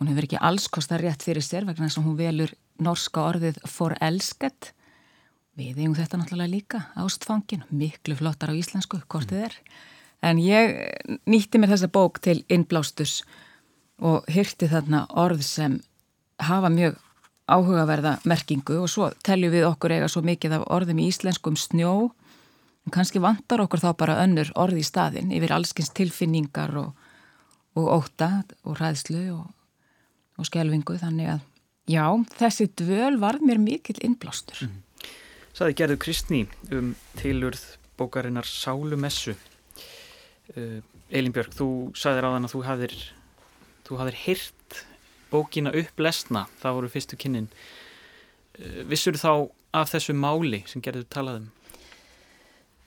hún 0.00 0.10
hefur 0.10 0.26
ekki 0.26 0.40
alls 0.42 0.66
kostar 0.72 1.02
rétt 1.04 1.22
fyrir 1.22 1.44
sér 1.44 1.68
vegna 1.68 1.86
þess 1.86 2.00
að 2.00 2.08
hún 2.08 2.18
velur 2.18 2.54
norska 2.82 3.22
orðið 3.30 3.60
for 3.70 3.94
elsket 4.02 4.72
Við 5.52 5.82
eigum 5.82 5.92
þetta 5.92 6.16
náttúrulega 6.16 6.48
líka, 6.48 6.78
ástfangin, 6.96 7.66
miklu 7.68 8.14
flottar 8.16 8.48
á 8.48 8.56
íslensku, 8.56 9.02
hvort 9.04 9.28
þið 9.28 9.42
er. 9.50 9.56
En 10.24 10.38
ég 10.40 10.78
nýtti 11.28 11.60
mér 11.60 11.74
þessa 11.74 11.90
bók 11.92 12.22
til 12.24 12.38
innblástus 12.48 13.18
og 14.00 14.24
hyrti 14.32 14.70
þarna 14.70 15.04
orð 15.20 15.42
sem 15.44 15.74
hafa 16.40 16.70
mjög 16.72 16.96
áhugaverða 17.52 18.14
merkingu 18.24 18.78
og 18.80 18.88
svo 18.88 19.10
teljum 19.26 19.52
við 19.52 19.66
okkur 19.68 19.92
eiga 19.92 20.08
svo 20.08 20.22
mikið 20.24 20.56
af 20.56 20.64
orðum 20.72 21.02
í 21.04 21.10
íslensku 21.12 21.52
um 21.52 21.60
snjó. 21.60 21.92
En 22.82 22.94
kannski 22.94 23.22
vantar 23.22 23.62
okkur 23.62 23.82
þá 23.82 23.90
bara 23.98 24.18
önnur 24.24 24.50
orð 24.58 24.80
í 24.80 24.86
staðin 24.86 25.30
yfir 25.34 25.54
allskins 25.54 25.92
tilfinningar 25.94 26.74
og, 26.80 26.94
og 27.78 27.90
óta 28.00 28.42
og 28.66 28.80
ræðslu 28.80 29.26
og, 29.36 29.50
og 30.38 30.48
skjelvingu. 30.48 30.98
Þannig 30.98 31.36
að 31.36 31.44
já, 31.92 32.06
þessi 32.40 32.70
dvöl 32.80 33.20
var 33.22 33.38
mér 33.44 33.62
mikil 33.62 33.98
innblástur. 34.02 34.66
Mm 34.66 34.82
saði 35.56 35.76
gerðu 35.76 35.98
Kristni 36.00 36.42
um 36.72 36.92
tilurð 37.20 37.62
bókarinnar 38.00 38.48
Sálumessu 38.48 39.34
uh, 39.36 40.78
Elin 41.12 41.34
Björg, 41.34 41.52
þú 41.52 41.68
saðir 41.98 42.24
á 42.24 42.32
þann 42.32 42.48
að 42.48 42.54
þú 42.54 42.62
hafðir 42.68 42.96
hafðir 43.92 44.20
hirt 44.22 44.76
bókina 45.28 45.72
upp 45.76 46.00
lesna, 46.00 46.46
það 46.62 46.76
voru 46.78 46.92
fyrstu 46.92 47.18
kynnin 47.20 47.50
uh, 47.52 48.80
vissur 48.88 49.18
þá 49.20 49.50
af 49.76 49.92
þessu 49.92 50.16
máli 50.16 50.62
sem 50.68 50.84
gerðu 50.84 51.04
talaðum? 51.12 51.50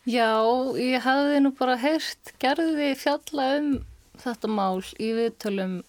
Já, 0.06 0.30
ég 0.78 1.02
hafði 1.02 1.42
nú 1.42 1.52
bara 1.58 1.78
hirt 1.82 2.36
gerði 2.42 2.94
fjalla 3.00 3.52
um 3.60 3.70
þetta 4.22 4.50
mál 4.52 4.84
í 5.02 5.12
viðtölum 5.18 5.80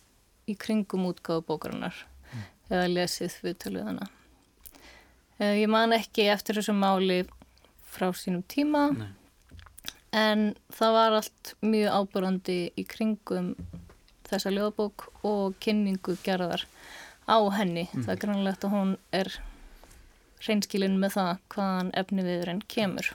í 0.49 0.55
kringum 0.59 1.09
útgáðu 1.11 1.45
bókarinnar 1.49 1.99
mm. 2.33 2.47
eða 2.71 2.93
lesið 2.95 3.41
viðtöluð 3.45 3.91
hana 3.91 4.09
Eh, 5.37 5.59
ég 5.61 5.69
man 5.69 5.93
ekki 5.93 6.31
eftir 6.33 6.57
þessu 6.57 6.73
máli 6.73 7.21
frá 7.93 8.09
sínum 8.17 8.41
tíma 8.49 8.87
Nei. 8.97 9.11
en 10.17 10.45
það 10.73 10.95
var 10.97 11.17
allt 11.19 11.51
mjög 11.61 11.99
ábúrandi 11.99 12.57
í 12.73 12.85
kringum 12.89 13.51
þessa 14.27 14.53
ljóðbók 14.55 15.11
og 15.29 15.59
kynningu 15.61 16.17
gerðar 16.25 16.65
á 17.29 17.37
henni. 17.53 17.85
Mm. 17.85 18.07
Það 18.07 18.15
er 18.15 18.23
grannlegt 18.25 18.65
að 18.65 18.75
hún 18.79 18.97
er 19.13 19.31
reynskilin 20.47 20.97
með 21.03 21.19
það 21.19 21.45
hvaðan 21.53 21.93
efni 22.01 22.25
viðurinn 22.25 22.65
kemur. 22.73 23.13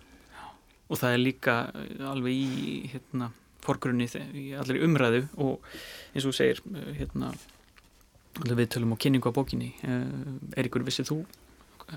Og 0.92 1.00
það 1.00 1.16
er 1.16 1.24
líka 1.24 1.56
eh, 1.72 2.04
alveg 2.12 2.36
í 2.36 2.74
hérna, 2.92 3.32
forgrunni 3.64 4.10
í 4.36 4.52
allir 4.58 4.84
umræðu 4.84 5.24
og 5.40 5.72
eins 6.12 6.28
og 6.28 6.36
segir 6.36 6.60
eh, 6.76 6.92
hérna, 7.00 7.32
við 8.44 8.68
tölum 8.76 8.96
á 8.96 9.02
kynningu 9.02 9.32
á 9.32 9.36
bókinni. 9.36 9.74
Erikur, 10.60 10.86
vissið 10.88 11.10
þú 11.12 11.18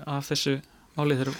af 0.03 0.27
þessu 0.27 0.57
máli 0.95 1.15
þegar 1.19 1.35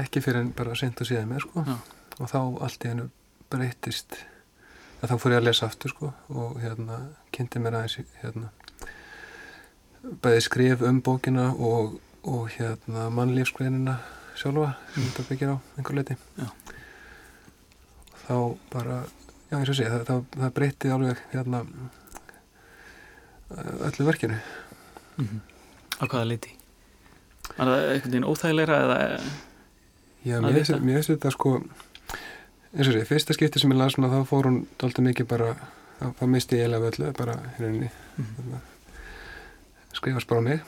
ekki 0.00 0.22
fyrir 0.24 0.40
en 0.40 0.52
bara 0.56 0.76
sent 0.78 1.00
og 1.02 1.08
síðan 1.08 1.30
með 1.30 1.44
sko 1.44 1.64
Já. 1.66 1.74
og 2.18 2.30
þá 2.30 2.38
allt 2.40 2.86
í 2.86 2.90
hennu 2.90 3.08
breytist 3.52 4.16
að 5.02 5.12
þá 5.12 5.16
fór 5.20 5.34
ég 5.34 5.42
að 5.42 5.48
lesa 5.48 5.68
aftur 5.68 5.92
sko 5.92 6.12
og 6.32 6.56
hérna 6.62 6.98
kynnti 7.34 7.62
mér 7.62 7.78
aðeins 7.80 8.14
hérna 8.22 8.52
bæði 10.24 10.44
skrif 10.46 10.84
um 10.88 11.02
bókina 11.04 11.50
og, 11.52 11.98
og 12.24 12.48
hérna 12.56 13.08
mannlífsgreinina 13.14 13.98
sjálfa 14.38 14.72
sem 14.94 15.06
þetta 15.10 15.28
byggir 15.28 15.54
á 15.54 15.56
einhver 15.76 15.98
leiti 16.00 16.18
Já. 16.40 16.48
Þá 18.26 18.34
bara 18.72 19.02
já 19.50 19.58
eins 19.58 19.68
og 19.68 19.76
sé, 19.76 19.84
það, 19.90 20.04
það, 20.08 20.24
það 20.38 20.54
breyti 20.58 20.92
alveg 20.92 21.22
hérna 21.32 21.62
öllu 23.88 24.06
verkinu 24.06 24.34
mm 24.34 25.26
-hmm. 25.26 25.40
Á 26.00 26.04
hvaða 26.06 26.28
leiti? 26.28 26.56
Var 27.56 27.66
það 27.66 27.90
einhvern 27.92 28.10
veginn 28.10 28.30
óþægilegra 28.30 28.82
eða 28.82 29.20
Já, 30.24 30.40
mér 30.40 30.64
finnst 30.64 31.10
þetta 31.10 31.30
sko 31.30 31.62
eins 32.72 32.88
og 32.88 32.94
því, 32.94 33.04
fyrsta 33.04 33.32
skipti 33.32 33.58
sem 33.58 33.72
ég 33.72 33.78
las 33.78 33.96
þá 33.96 34.24
fór 34.24 34.46
hún 34.48 34.66
doldið 34.78 35.04
mikið 35.04 35.26
bara 35.26 35.56
þá 36.00 36.26
misti 36.26 36.56
ég 36.56 36.70
eða 36.70 36.90
öllu 36.90 37.12
bara 37.12 37.34
hérna 37.58 37.68
mm 37.68 37.88
-hmm. 38.18 38.60
skrifast 39.92 40.28
bara 40.28 40.40
á 40.40 40.44
mig 40.44 40.60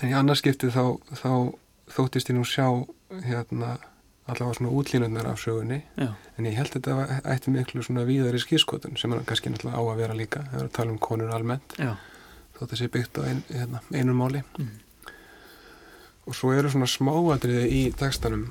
en 0.00 0.10
í 0.10 0.14
annars 0.14 0.38
skipti 0.38 0.66
þá, 0.66 0.98
þá 1.22 1.54
þóttist 1.88 2.30
ég 2.30 2.36
nú 2.36 2.44
sjá 2.44 2.86
hérna 3.24 3.78
allavega 4.24 4.58
svona 4.58 4.72
útlínundar 4.72 5.26
af 5.28 5.42
sögunni 5.42 5.82
Já. 6.00 6.12
en 6.38 6.46
ég 6.48 6.56
held 6.56 6.72
að 6.78 6.86
þetta 6.86 7.20
ætti 7.34 7.52
miklu 7.52 7.82
svona 7.84 8.06
víðar 8.08 8.36
í 8.36 8.40
skýrskotun 8.40 8.96
sem 9.00 9.12
er 9.12 9.26
kannski 9.28 9.52
náttúrulega 9.52 9.80
á 9.80 9.82
að 9.84 10.00
vera 10.00 10.16
líka 10.16 10.46
það 10.48 10.60
er 10.60 10.70
að 10.70 10.76
tala 10.78 10.94
um 10.94 11.02
konur 11.02 11.34
almennt 11.34 11.76
Já. 11.76 11.92
þótt 12.56 12.72
að 12.72 12.80
sé 12.80 12.88
byggt 12.88 13.20
á 13.20 13.22
ein, 13.28 13.44
hérna, 13.50 13.84
einum 13.92 14.22
máli 14.22 14.42
mm 14.56 14.72
og 16.26 16.36
svo 16.36 16.52
eru 16.56 16.70
svona 16.72 16.88
smáadriði 16.88 17.64
í 17.68 17.82
textanum 17.98 18.48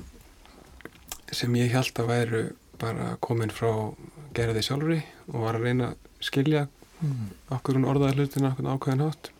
sem 1.34 1.54
ég 1.58 1.72
held 1.74 1.98
að 1.98 2.10
væru 2.10 2.42
bara 2.78 3.14
komin 3.24 3.52
frá 3.54 3.70
gerði 4.34 4.62
sjálfri 4.66 5.00
og 5.32 5.46
var 5.46 5.58
að 5.58 5.68
reyna 5.68 5.92
að 5.92 6.26
skilja 6.28 6.66
mm. 7.00 7.30
okkur 7.56 7.78
hún 7.78 7.88
orðaði 7.90 8.20
hlutina 8.20 8.52
okkur 8.52 8.70
ákveðin 8.70 9.04
hátt 9.06 9.30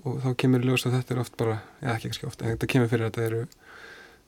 og 0.00 0.20
þá 0.24 0.30
kemur 0.40 0.64
ljós 0.64 0.86
að 0.88 0.96
þetta 0.96 1.14
er 1.14 1.22
oft 1.24 1.36
bara, 1.40 1.58
eða 1.82 1.96
ekki 1.98 2.12
ekki 2.12 2.28
oft 2.30 2.42
en 2.42 2.54
þetta 2.54 2.70
kemur 2.72 2.92
fyrir 2.92 3.06
að 3.06 3.12
þetta 3.12 3.26
eru 3.28 3.42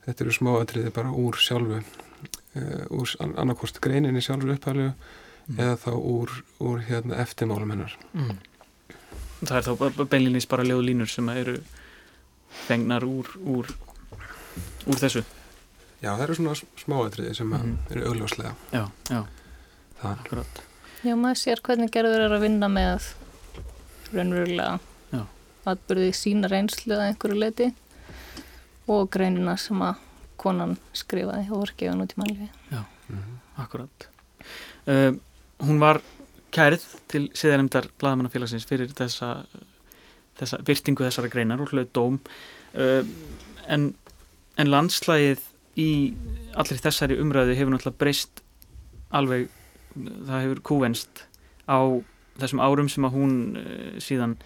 þetta 0.06 0.24
eru 0.24 0.34
smáadriði 0.36 0.92
bara 0.94 1.12
úr 1.14 1.38
sjálfu 1.40 1.80
uh, 1.80 2.84
úr 2.94 3.12
annarkost 3.30 3.80
greininni 3.82 4.22
sjálfur 4.24 4.54
upphælu 4.56 4.88
mm. 4.92 5.58
eða 5.58 5.76
þá 5.84 5.92
úr, 5.98 6.34
úr 6.62 6.82
hérna, 6.88 7.20
eftirmálum 7.24 7.74
hennar. 7.74 7.94
Mm. 8.14 8.40
Það 9.42 9.56
er 9.58 9.68
þá 9.68 10.02
beinlinnins 10.06 10.48
bara 10.50 10.66
ljóðlínur 10.66 11.10
sem 11.10 11.30
eru 11.34 11.56
fengnar 12.66 13.06
úr, 13.06 13.30
úr, 13.48 13.70
úr 14.86 15.00
þessu. 15.00 15.24
Já, 16.02 16.12
það 16.12 16.24
eru 16.26 16.38
svona 16.38 16.58
smáatriði 16.82 17.34
sem 17.38 17.50
mm 17.50 17.74
eru 17.92 18.08
augljóslega 18.10 18.52
Já, 18.72 18.84
já, 19.10 19.20
akkurat. 20.02 20.62
Já, 21.02 21.14
maður 21.18 21.38
sér 21.38 21.62
hvernig 21.62 21.92
gerður 21.94 22.26
er 22.26 22.34
að 22.34 22.44
vinna 22.46 22.68
með 22.70 23.12
raunverulega 24.12 24.80
atbyrði 25.68 26.10
sína 26.16 26.50
reynslu 26.50 26.96
að 26.96 27.04
einhverju 27.08 27.38
leiti 27.38 27.68
og 28.92 29.10
greinina 29.12 29.56
sem 29.60 29.82
að 29.84 30.00
konan 30.42 30.76
skrifaði 30.96 31.50
og 31.50 31.66
orkiða 31.66 31.94
nút 31.98 32.14
í 32.14 32.20
mannlegi 32.20 32.48
Já, 32.70 32.82
mm 33.08 33.18
-hmm. 33.18 33.36
akkurat 33.64 34.08
uh, 34.86 35.12
Hún 35.62 35.78
var 35.78 36.00
kærið 36.50 36.82
til 37.08 37.30
siðanemdar 37.34 37.86
Blaðamannafélagsins 37.98 38.66
fyrir 38.66 38.90
þessa 38.90 39.46
þessa, 40.38 40.58
virtingu 40.66 41.04
þessara 41.04 41.30
greinar 41.32 41.60
og 41.60 41.72
hlaut 41.72 41.92
dóm 41.94 42.18
uh, 42.74 43.04
en, 43.68 43.94
en 44.58 44.70
landslægið 44.70 45.40
í 45.80 46.14
allir 46.58 46.80
þessari 46.84 47.18
umræðu 47.22 47.56
hefur 47.56 47.72
náttúrulega 47.72 47.98
breyst 47.98 48.42
alveg, 49.12 49.48
það 49.94 50.42
hefur 50.42 50.62
kúvenst 50.68 51.24
á 51.68 51.80
þessum 52.40 52.60
árum 52.64 52.88
sem 52.92 53.04
að 53.04 53.16
hún 53.16 53.34
uh, 53.56 54.00
síðan 54.02 54.36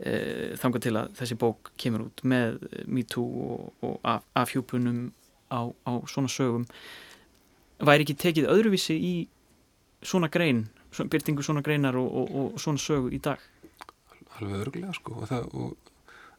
uh, 0.00 0.54
þangar 0.60 0.84
til 0.84 0.94
að 1.00 1.12
þessi 1.20 1.38
bók 1.40 1.72
kemur 1.80 2.06
út 2.08 2.24
með 2.24 2.60
MeToo 2.86 3.26
og, 3.46 3.72
og 3.86 3.98
af, 4.04 4.26
afhjúpunum 4.44 5.10
á, 5.50 5.60
á 5.70 5.92
svona 6.10 6.30
sögum 6.32 6.66
væri 7.78 8.06
ekki 8.06 8.16
tekið 8.20 8.50
öðruvísi 8.52 8.96
í 8.96 9.14
svona 10.06 10.30
grein, 10.32 10.66
byrtingu 10.96 11.44
svona 11.44 11.64
greinar 11.64 11.96
og, 12.00 12.08
og, 12.08 12.34
og 12.40 12.60
svona 12.60 12.80
sögu 12.80 13.12
í 13.12 13.20
dag 13.22 13.42
alveg 14.36 14.66
örglega 14.66 14.94
sko 14.96 15.20
og 15.20 15.28
það 15.30 15.48
og 15.56 15.92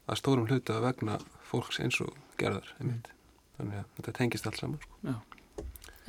að 0.08 0.20
stórum 0.22 0.48
hluti 0.48 0.74
að 0.74 0.86
vegna 0.88 1.18
fólks 1.48 1.82
eins 1.84 2.00
og 2.04 2.14
gerðar 2.40 2.70
einmitt. 2.80 3.10
þannig 3.58 3.82
að 3.82 3.90
þetta 3.98 4.16
tengist 4.20 4.48
allt 4.48 4.62
saman 4.62 4.84
sko. 4.84 5.02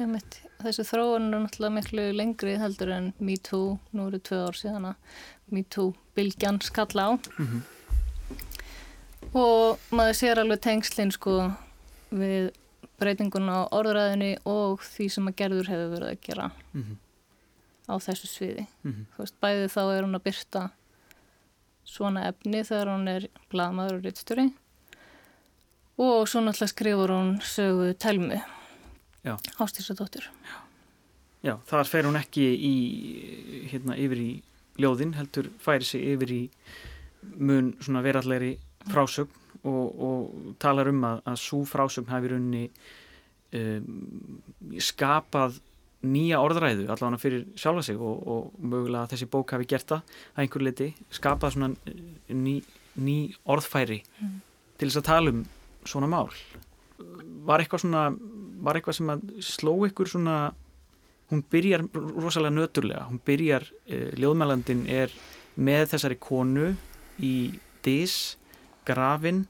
Einmitt, 0.02 0.38
þessu 0.62 0.84
þróun 0.86 1.28
er 1.32 1.42
náttúrulega 1.42 1.74
miklu 1.74 2.04
lengri 2.14 2.54
heldur 2.60 2.92
en 2.94 3.10
MeToo, 3.18 3.78
nú 3.92 4.06
eru 4.08 4.20
tvö 4.22 4.44
ár 4.46 4.58
síðan 4.58 4.90
að 4.92 5.18
MeToo 5.54 5.94
bylgjan 6.16 6.60
skalla 6.62 7.08
á 7.08 7.10
mm 7.14 7.46
-hmm. 7.46 7.60
og 9.34 9.78
maður 9.90 10.18
sér 10.20 10.38
alveg 10.38 10.60
tengslinn 10.60 11.12
sko 11.12 11.52
við 12.10 12.50
breytingun 12.98 13.50
á 13.50 13.66
orðræðinni 13.70 14.38
og 14.44 14.80
því 14.82 15.08
sem 15.10 15.28
að 15.28 15.36
gerður 15.36 15.70
hefur 15.72 15.92
verið 15.94 16.08
að 16.08 16.20
gera 16.20 16.50
mm 16.72 16.82
-hmm. 16.82 16.96
á 17.88 17.94
þessu 17.98 18.26
sviði. 18.26 18.66
Mm 18.82 18.92
-hmm. 18.92 19.04
Þú 19.14 19.18
veist, 19.18 19.40
bæði 19.40 19.68
þá 19.68 19.82
er 19.96 20.02
hún 20.02 20.14
að 20.14 20.22
byrta 20.22 20.70
svona 21.84 22.28
efni 22.28 22.64
þegar 22.64 22.88
hún 22.88 23.08
er 23.08 23.28
blamaður 23.50 23.94
og 23.96 24.04
rittstjóri 24.04 24.52
og 25.98 26.28
svo 26.28 26.40
náttúrulega 26.40 26.66
skrifur 26.66 27.10
hún 27.10 27.40
sögu 27.40 27.94
telmu 27.94 28.40
ástísadóttur. 29.36 30.30
Já. 30.46 30.56
Já, 31.38 31.54
þar 31.68 31.86
fer 31.86 32.06
hún 32.08 32.18
ekki 32.18 32.44
í, 32.50 32.76
hérna, 33.70 33.94
yfir 33.94 34.22
í 34.22 34.30
ljóðin, 34.82 35.14
heldur 35.14 35.50
færi 35.62 35.86
sig 35.86 36.06
yfir 36.14 36.32
í 36.34 36.40
mun 37.38 37.72
svona 37.82 38.02
verallegri 38.02 38.56
frásögn 38.88 39.62
og, 39.66 39.86
og 40.02 40.56
talar 40.62 40.90
um 40.90 41.04
að, 41.06 41.22
að 41.30 41.38
svo 41.42 41.62
frásögn 41.68 42.10
hafi 42.10 42.32
runni 42.32 42.64
um, 43.54 44.40
skapað 44.82 45.60
nýja 46.06 46.42
orðræðu 46.42 46.86
allavega 46.86 47.22
fyrir 47.22 47.46
sjálfa 47.58 47.84
sig 47.86 47.98
og, 47.98 48.18
og 48.30 48.58
mögulega 48.58 49.10
þessi 49.12 49.30
bók 49.30 49.54
hafi 49.54 49.66
gert 49.70 49.88
það 49.90 50.18
að 50.34 50.42
einhver 50.44 50.66
liti, 50.66 50.88
skapað 51.14 51.56
svona 51.56 51.70
ný, 52.34 52.60
ný 52.98 53.18
orðfæri 53.50 54.02
mm. 54.02 54.36
til 54.78 54.90
þess 54.90 55.02
að 55.02 55.08
tala 55.10 55.34
um 55.34 55.44
svona 55.86 56.10
mál 56.10 56.30
var 57.46 57.62
eitthvað 57.62 57.84
svona 57.84 58.08
var 58.64 58.78
eitthvað 58.78 58.98
sem 58.98 59.12
að 59.12 59.28
sló 59.44 59.74
ykkur 59.88 60.10
svona 60.10 60.38
hún 61.28 61.44
byrjar 61.52 61.84
rosalega 61.92 62.54
nöturlega. 62.54 63.06
Hún 63.10 63.20
byrjar, 63.24 63.66
eh, 63.86 64.10
ljóðmælandin 64.16 64.86
er 64.88 65.12
með 65.58 65.92
þessari 65.92 66.18
konu 66.18 66.74
í 67.20 67.58
dis, 67.84 68.36
grafin 68.88 69.46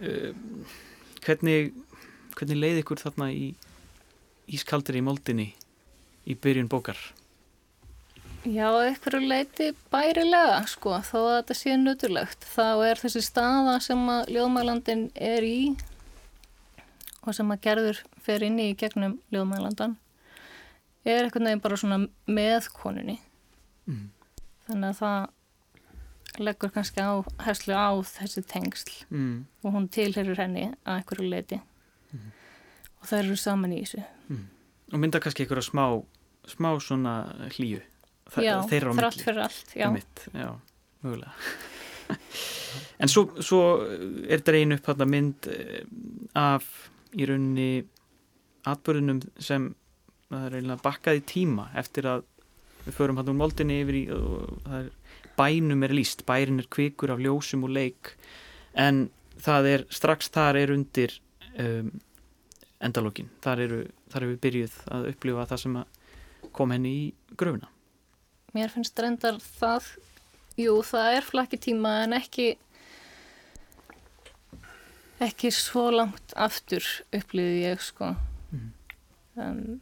eh, 0.00 0.32
hvernig 1.24 1.72
hvernig 2.36 2.60
leið 2.60 2.82
ykkur 2.82 3.00
þarna 3.00 3.30
í 3.32 3.46
ískaldri 4.52 5.00
í 5.00 5.04
moldinni 5.04 5.46
í 6.28 6.36
byrjun 6.36 6.68
bókar? 6.70 6.98
Já, 8.46 8.68
eitthvað 8.84 9.24
leiti 9.26 9.72
bærilega 9.90 10.60
sko, 10.70 11.00
þó 11.02 11.18
að 11.24 11.32
þetta 11.32 11.56
sé 11.58 11.76
nöturlegt 11.80 12.46
þá 12.46 12.68
er 12.86 13.00
þessi 13.00 13.24
staða 13.26 13.78
sem 13.82 14.04
að 14.12 14.36
ljóðmælandin 14.36 15.08
er 15.16 15.46
í 15.46 15.58
og 17.26 17.34
sem 17.34 17.52
að 17.52 17.62
gerður 17.66 18.02
fer 18.22 18.44
inn 18.46 18.58
í 18.62 18.72
gegnum 18.78 19.18
ljóðmælandan 19.34 19.96
er 21.06 21.24
eitthvað 21.24 21.46
nefn 21.46 21.62
bara 21.62 21.78
svona 21.78 21.98
með 22.26 22.70
konunni. 22.74 23.20
Mm. 23.86 24.10
þannig 24.66 24.88
að 24.88 24.96
það 24.98 26.40
leggur 26.42 26.72
kannski 26.74 26.98
á 26.98 27.22
herslu 27.46 27.76
á 27.78 27.94
þessi 28.02 28.42
tengsl 28.50 28.96
mm. 29.14 29.36
og 29.62 29.76
hún 29.76 29.86
tilherir 29.94 30.40
henni 30.40 30.64
að 30.82 30.96
einhverju 30.96 31.28
leiti 31.30 31.60
mm. 31.60 32.32
og 32.98 33.06
það 33.06 33.20
eru 33.20 33.36
saman 33.38 33.76
í 33.76 33.84
þessu. 33.84 34.02
Og 34.92 35.02
mynda 35.02 35.22
kannski 35.22 35.46
einhverja 35.46 35.68
smá 35.68 35.86
smá 36.46 36.70
svona 36.82 37.14
hlýju. 37.54 37.82
Já, 38.42 38.58
þrátt 38.66 39.22
fyrir 39.22 39.40
allt 39.44 39.72
já, 39.78 39.86
mitt, 39.94 40.26
já 40.34 40.50
mögulega. 41.02 41.32
En 43.02 43.10
svo, 43.10 43.26
svo 43.42 43.60
er 44.28 44.42
einu 44.54 44.76
upp 44.76 45.00
mynd 45.08 45.48
af 46.36 46.66
í 47.16 47.26
rauninni 47.28 47.70
atbörðunum 48.66 49.20
sem 49.40 49.70
bakkað 50.28 51.20
í 51.20 51.26
tíma 51.26 51.68
eftir 51.78 52.08
að 52.10 52.24
við 52.86 52.96
förum 52.96 53.18
hann 53.18 53.30
úr 53.30 53.38
moldinni 53.38 53.80
yfir 53.82 53.98
í 53.98 54.04
er, 54.10 54.88
bænum 55.38 55.84
er 55.86 55.94
líst, 55.94 56.24
bærin 56.26 56.60
er 56.62 56.68
kvikur 56.70 57.12
af 57.14 57.22
ljósum 57.22 57.66
og 57.66 57.74
leik 57.76 58.14
en 58.74 59.06
það 59.42 59.70
er 59.72 59.86
strax 59.92 60.30
þar 60.34 60.58
er 60.62 60.72
undir 60.74 61.14
um, 61.58 61.92
endalókin 62.82 63.30
þar 63.44 63.64
eru, 63.66 63.80
þar 64.12 64.28
eru 64.28 64.40
byrjuð 64.42 64.76
að 64.92 65.08
upplifa 65.12 65.48
það 65.52 65.62
sem 65.64 65.80
kom 66.56 66.74
henni 66.74 66.92
í 66.96 67.06
gröfuna 67.36 67.70
Mér 68.56 68.72
finnst 68.72 68.98
reyndar 69.02 69.36
það 69.42 69.90
jú, 70.56 70.78
það 70.86 71.18
er 71.18 71.26
flakki 71.26 71.60
tíma 71.68 71.98
en 72.06 72.16
ekki 72.16 72.54
ekki 75.24 75.50
svo 75.54 75.88
langt 75.94 76.34
aftur 76.36 76.84
upplýði 77.14 77.62
ég 77.64 77.82
sko 77.84 78.12
mm. 78.52 78.68
um, 79.40 79.80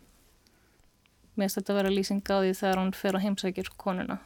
mér 1.35 1.49
finnst 1.49 1.59
þetta 1.59 1.75
að 1.75 1.81
vera 1.81 1.95
lýsing 1.95 2.23
á 2.31 2.37
því 2.39 2.55
þegar 2.61 2.81
hún 2.83 2.95
fer 2.95 3.19
á 3.19 3.25
heimsækjur 3.25 3.73
konuna 3.81 4.21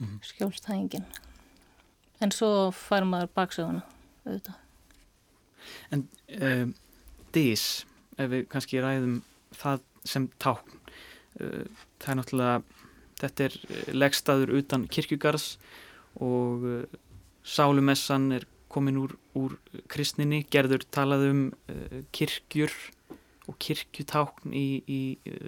mm. 0.00 0.18
skjólstæðingin 0.30 1.06
en 2.22 2.34
svo 2.34 2.70
fær 2.76 3.06
maður 3.08 3.32
baksöguna 3.36 3.84
auðvitað 4.24 4.60
En 5.94 6.08
um, 6.42 6.72
dís 7.34 7.84
ef 8.18 8.30
við 8.32 8.46
kannski 8.50 8.80
ræðum 8.82 9.20
það 9.54 9.84
sem 10.08 10.26
tákn 10.42 10.78
uh, 11.38 11.66
það 12.02 12.08
er 12.08 12.18
náttúrulega 12.18 12.80
þetta 13.22 13.46
er 13.46 13.56
leggstaður 13.94 14.54
utan 14.58 14.88
kirkjugarðs 14.90 15.52
og 16.18 16.66
uh, 16.66 16.98
sálumessan 17.46 18.30
er 18.38 18.48
komin 18.72 18.98
úr, 19.02 19.14
úr 19.38 19.56
kristninni, 19.92 20.42
gerður 20.50 20.86
talað 20.94 21.28
um 21.30 21.46
uh, 21.70 22.02
kirkjur 22.14 22.74
og 23.50 23.56
kirkjutákn 23.62 24.52
í, 24.54 24.66
í 24.86 25.00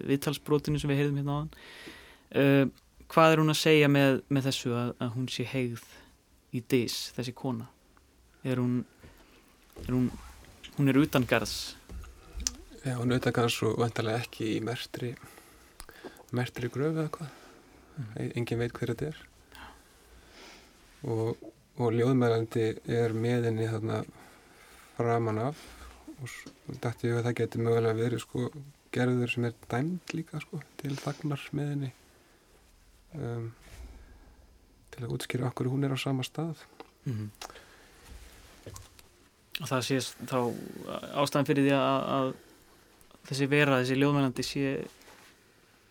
viðtalsbrotinu 0.08 0.80
sem 0.82 0.90
við 0.90 1.02
heyrðum 1.02 1.20
hérna 1.20 1.34
á 1.34 1.38
hann 1.42 2.72
hvað 3.14 3.32
er 3.32 3.42
hún 3.42 3.52
að 3.52 3.60
segja 3.60 3.90
með, 3.90 4.20
með 4.32 4.48
þessu 4.48 4.72
að, 4.74 4.90
að 5.04 5.12
hún 5.14 5.28
sé 5.30 5.46
heigð 5.46 5.84
í 6.54 6.62
dis, 6.70 6.96
þessi 7.14 7.34
kona? 7.37 7.68
Er 8.44 8.60
hún 8.62 8.82
er 9.84 9.94
hún, 9.94 10.08
hún 10.76 10.90
er 10.90 10.98
utan 11.00 11.26
garðs? 11.28 11.74
Já, 12.84 12.96
hún 12.98 13.12
er 13.12 13.22
utan 13.22 13.37
garðs 13.37 13.60
og 13.66 13.78
vantarlega 13.80 14.24
ekki 14.24 14.56
í 14.56 14.60
mertri 14.64 15.14
mertri 16.34 16.70
gröfu 16.72 17.04
eða 17.04 17.12
hvað 17.14 18.30
engin 18.34 18.58
veit 18.58 18.74
hver 18.74 18.92
þetta 18.92 19.10
er. 19.12 19.18
Og, 21.06 21.50
og 21.78 21.94
ljóðmælandi 21.94 22.66
er 22.87 23.14
með 23.16 23.48
henni 23.48 23.66
þarna 23.70 24.02
framan 24.96 25.42
af. 25.48 25.64
Og 26.22 26.78
dætti 26.80 27.10
ég 27.10 27.18
að 27.18 27.26
það 27.28 27.38
getur 27.40 27.64
mögulega 27.66 27.98
verið 27.98 28.22
sko 28.22 28.46
gerður 28.94 29.32
sem 29.32 29.48
er 29.48 29.56
dæmt 29.70 30.14
líka 30.14 30.40
sko 30.42 30.60
til 30.80 30.94
þagnar 31.00 31.42
með 31.56 31.70
henni 31.72 31.90
um, 33.18 33.48
til 34.94 35.02
að 35.02 35.14
útskýra 35.16 35.50
okkur 35.50 35.72
hún 35.72 35.87
er 35.87 35.96
á 35.96 35.98
sama 35.98 36.26
stað. 36.26 36.62
Mm. 37.04 37.28
og 39.60 39.68
það 39.68 39.82
sé 39.87 39.98
þá 40.30 40.38
ástæðan 41.20 41.48
fyrir 41.50 41.66
því 41.66 41.74
að, 41.76 42.06
að 42.14 42.30
þessi 43.28 43.48
vera, 43.50 43.80
þessi 43.82 43.98
ljóðmælandi 43.98 44.46
sé 44.46 44.70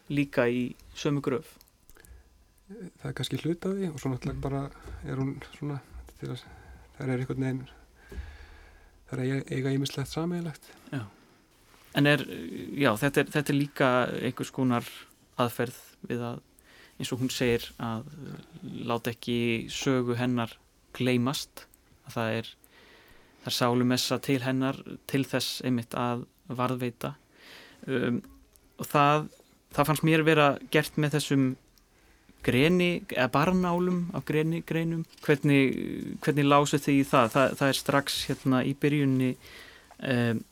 líka 0.10 0.48
í 0.50 0.64
sömu 0.98 1.22
gröf 1.24 1.54
það 2.70 3.10
er 3.10 3.16
kannski 3.18 3.40
hlut 3.42 3.66
af 3.68 3.76
því 3.78 3.90
og 3.92 4.00
svo 4.02 4.12
náttúrulega 4.14 4.38
mm. 4.38 4.44
bara 4.44 4.62
er 5.04 5.20
hún 5.20 5.34
svona 5.54 5.80
að, 6.24 6.46
það 6.98 7.10
er 7.10 7.24
einhvern 7.24 7.46
veginn 7.46 7.64
það 9.10 9.24
er 9.26 9.52
eiga 9.52 9.74
ímislegt 9.76 10.14
sammeilegt 10.14 10.72
já. 10.94 11.04
en 12.00 12.10
er, 12.10 12.26
já, 12.80 12.92
þetta 13.02 13.24
er, 13.24 13.32
þetta 13.36 13.54
er 13.54 13.60
líka 13.60 13.92
einhvers 14.22 14.54
konar 14.56 14.90
aðferð 15.42 15.80
við 16.10 16.26
að 16.32 16.42
eins 17.00 17.12
og 17.14 17.24
hún 17.24 17.32
segir 17.34 17.66
að 17.82 18.06
láta 18.86 19.14
ekki 19.14 19.70
sögu 19.74 20.18
hennar 20.18 20.54
gleymast 20.96 21.66
að 22.08 22.18
það 22.18 22.38
er 22.40 22.52
það 23.44 23.50
er 23.50 23.58
sálumessa 23.58 24.20
til 24.24 24.40
hennar 24.46 24.80
til 25.10 25.24
þess 25.28 25.64
einmitt 25.66 25.96
að 26.00 26.28
varðveita 26.48 27.16
um, 27.88 28.22
og 28.80 28.88
það 28.88 29.28
það 29.74 29.90
fannst 29.90 30.06
mér 30.06 30.24
vera 30.26 30.48
gert 30.72 31.00
með 31.02 31.18
þessum 31.18 31.46
greni, 32.44 32.90
eða 33.14 33.30
barnálum 33.34 34.00
af 34.16 34.26
greni, 34.28 34.62
greinum. 34.68 35.04
Hvernig, 35.26 36.18
hvernig 36.24 36.48
lásu 36.48 36.80
þið 36.82 37.00
í 37.00 37.06
það? 37.10 37.30
það 37.36 37.56
það 37.60 37.72
er 37.72 37.80
strax 37.80 38.18
hérna 38.30 38.64
í 38.68 38.74
byrjunni 38.80 39.32
um, 40.14 40.44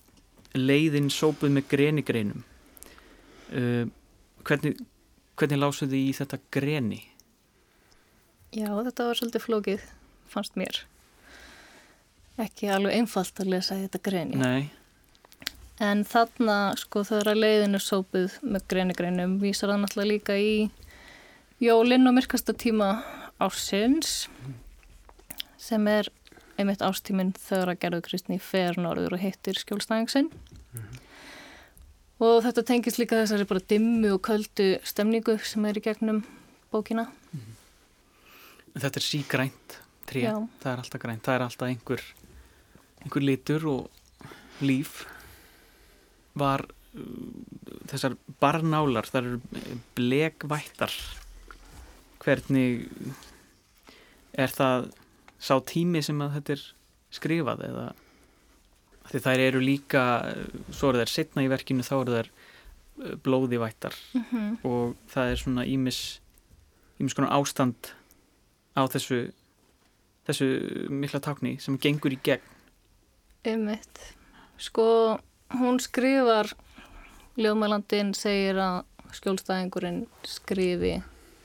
leiðin 0.58 1.12
sópuð 1.14 1.56
með 1.58 1.68
greni 1.72 2.06
greinum. 2.08 2.44
Um, 3.52 3.92
hvernig, 4.48 4.80
hvernig 5.40 5.62
lásu 5.62 5.88
þið 5.88 6.00
í 6.02 6.14
þetta 6.20 6.42
greni? 6.54 7.02
Já, 8.52 8.68
þetta 8.68 9.08
var 9.08 9.20
svolítið 9.20 9.48
flókið 9.48 9.90
fannst 10.32 10.58
mér. 10.60 10.84
Ekki 12.42 12.72
alveg 12.72 12.98
einfalt 13.00 13.40
að 13.44 13.52
lesa 13.54 13.78
þetta 13.80 14.02
greni. 14.04 14.40
Nei. 14.40 14.72
En 15.82 16.04
þarna, 16.06 16.76
sko, 16.78 17.02
þegar 17.08 17.32
að 17.32 17.42
leiðin 17.42 17.78
er 17.78 17.84
sópið 17.84 18.38
með 18.46 18.68
greinigreinum 18.70 19.40
vísar 19.42 19.72
það 19.72 19.80
náttúrulega 19.82 20.12
líka 20.12 20.36
í 20.38 20.54
jólinn 21.62 22.10
og 22.10 22.16
myrkasta 22.18 22.56
tíma 22.58 23.04
ársins 23.42 24.26
sem 25.62 25.86
er 25.90 26.10
einmitt 26.58 26.82
ástíminn 26.82 27.36
þegar 27.38 27.74
að 27.74 27.80
gerðu 27.84 28.02
Kristni 28.08 28.40
fer 28.42 28.80
norður 28.82 29.16
og 29.18 29.22
hittir 29.22 29.60
skjólstæðingsinn 29.62 30.32
mm 30.32 30.82
-hmm. 30.82 30.98
og 32.26 32.42
þetta 32.48 32.66
tengist 32.66 32.98
líka 32.98 33.22
þessari 33.22 33.46
bara 33.46 33.68
dimmu 33.70 34.14
og 34.16 34.22
köldu 34.22 34.80
stemningu 34.84 35.38
sem 35.38 35.66
er 35.66 35.78
í 35.78 35.86
gegnum 35.86 36.24
bókina. 36.72 37.06
Mm 37.32 37.40
-hmm. 37.40 38.82
Þetta 38.82 38.98
er 39.00 39.04
sígrænt 39.04 39.80
tré, 40.06 40.22
það 40.62 40.72
er 40.72 40.78
alltaf 40.78 41.02
grænt, 41.02 41.24
það 41.24 41.36
er 41.36 41.42
alltaf 41.42 41.68
einhver, 41.68 42.02
einhver 43.04 43.22
litur 43.22 43.68
og 43.68 43.90
líf 44.62 45.06
var 46.34 46.66
uh, 46.96 47.02
þessar 47.86 48.18
barnálar, 48.40 49.06
það 49.06 49.26
eru 49.26 49.40
blegvættar 49.96 51.21
hvernig 52.22 52.88
er 54.38 54.54
það 54.54 54.92
sá 55.42 55.56
tími 55.66 56.04
sem 56.06 56.22
að 56.22 56.38
þetta 56.38 56.56
er 56.56 56.64
skrifað 57.12 57.66
eða? 57.68 57.88
Því 59.12 59.22
þær 59.26 59.44
eru 59.48 59.62
líka 59.64 60.04
svo 60.70 60.92
eru 60.92 61.02
þær 61.02 61.12
setna 61.12 61.44
í 61.44 61.50
verkinu 61.52 61.84
þá 61.84 61.96
eru 61.98 62.18
þær 62.20 62.30
uh, 62.32 63.16
blóðivættar. 63.26 63.98
Mm 64.14 64.26
-hmm. 64.30 64.52
og 64.70 64.96
það 65.12 65.32
er 65.32 65.42
svona 65.42 65.66
ímis 65.66 66.22
ímis 67.02 67.18
konar 67.18 67.34
ástand 67.34 67.94
á 68.78 68.86
þessu 68.86 69.32
þessu 70.28 70.48
mikla 70.90 71.20
tákni 71.20 71.58
sem 71.60 71.80
gengur 71.82 72.14
í 72.14 72.20
gegn. 72.24 72.46
Ummitt 73.50 74.14
sko 74.62 75.18
hún 75.58 75.82
skrifar 75.82 76.54
Ljóðmælandin 77.40 78.12
segir 78.14 78.60
að 78.60 78.84
skjólstæðingurinn 79.16 80.04
skrifi 80.28 80.98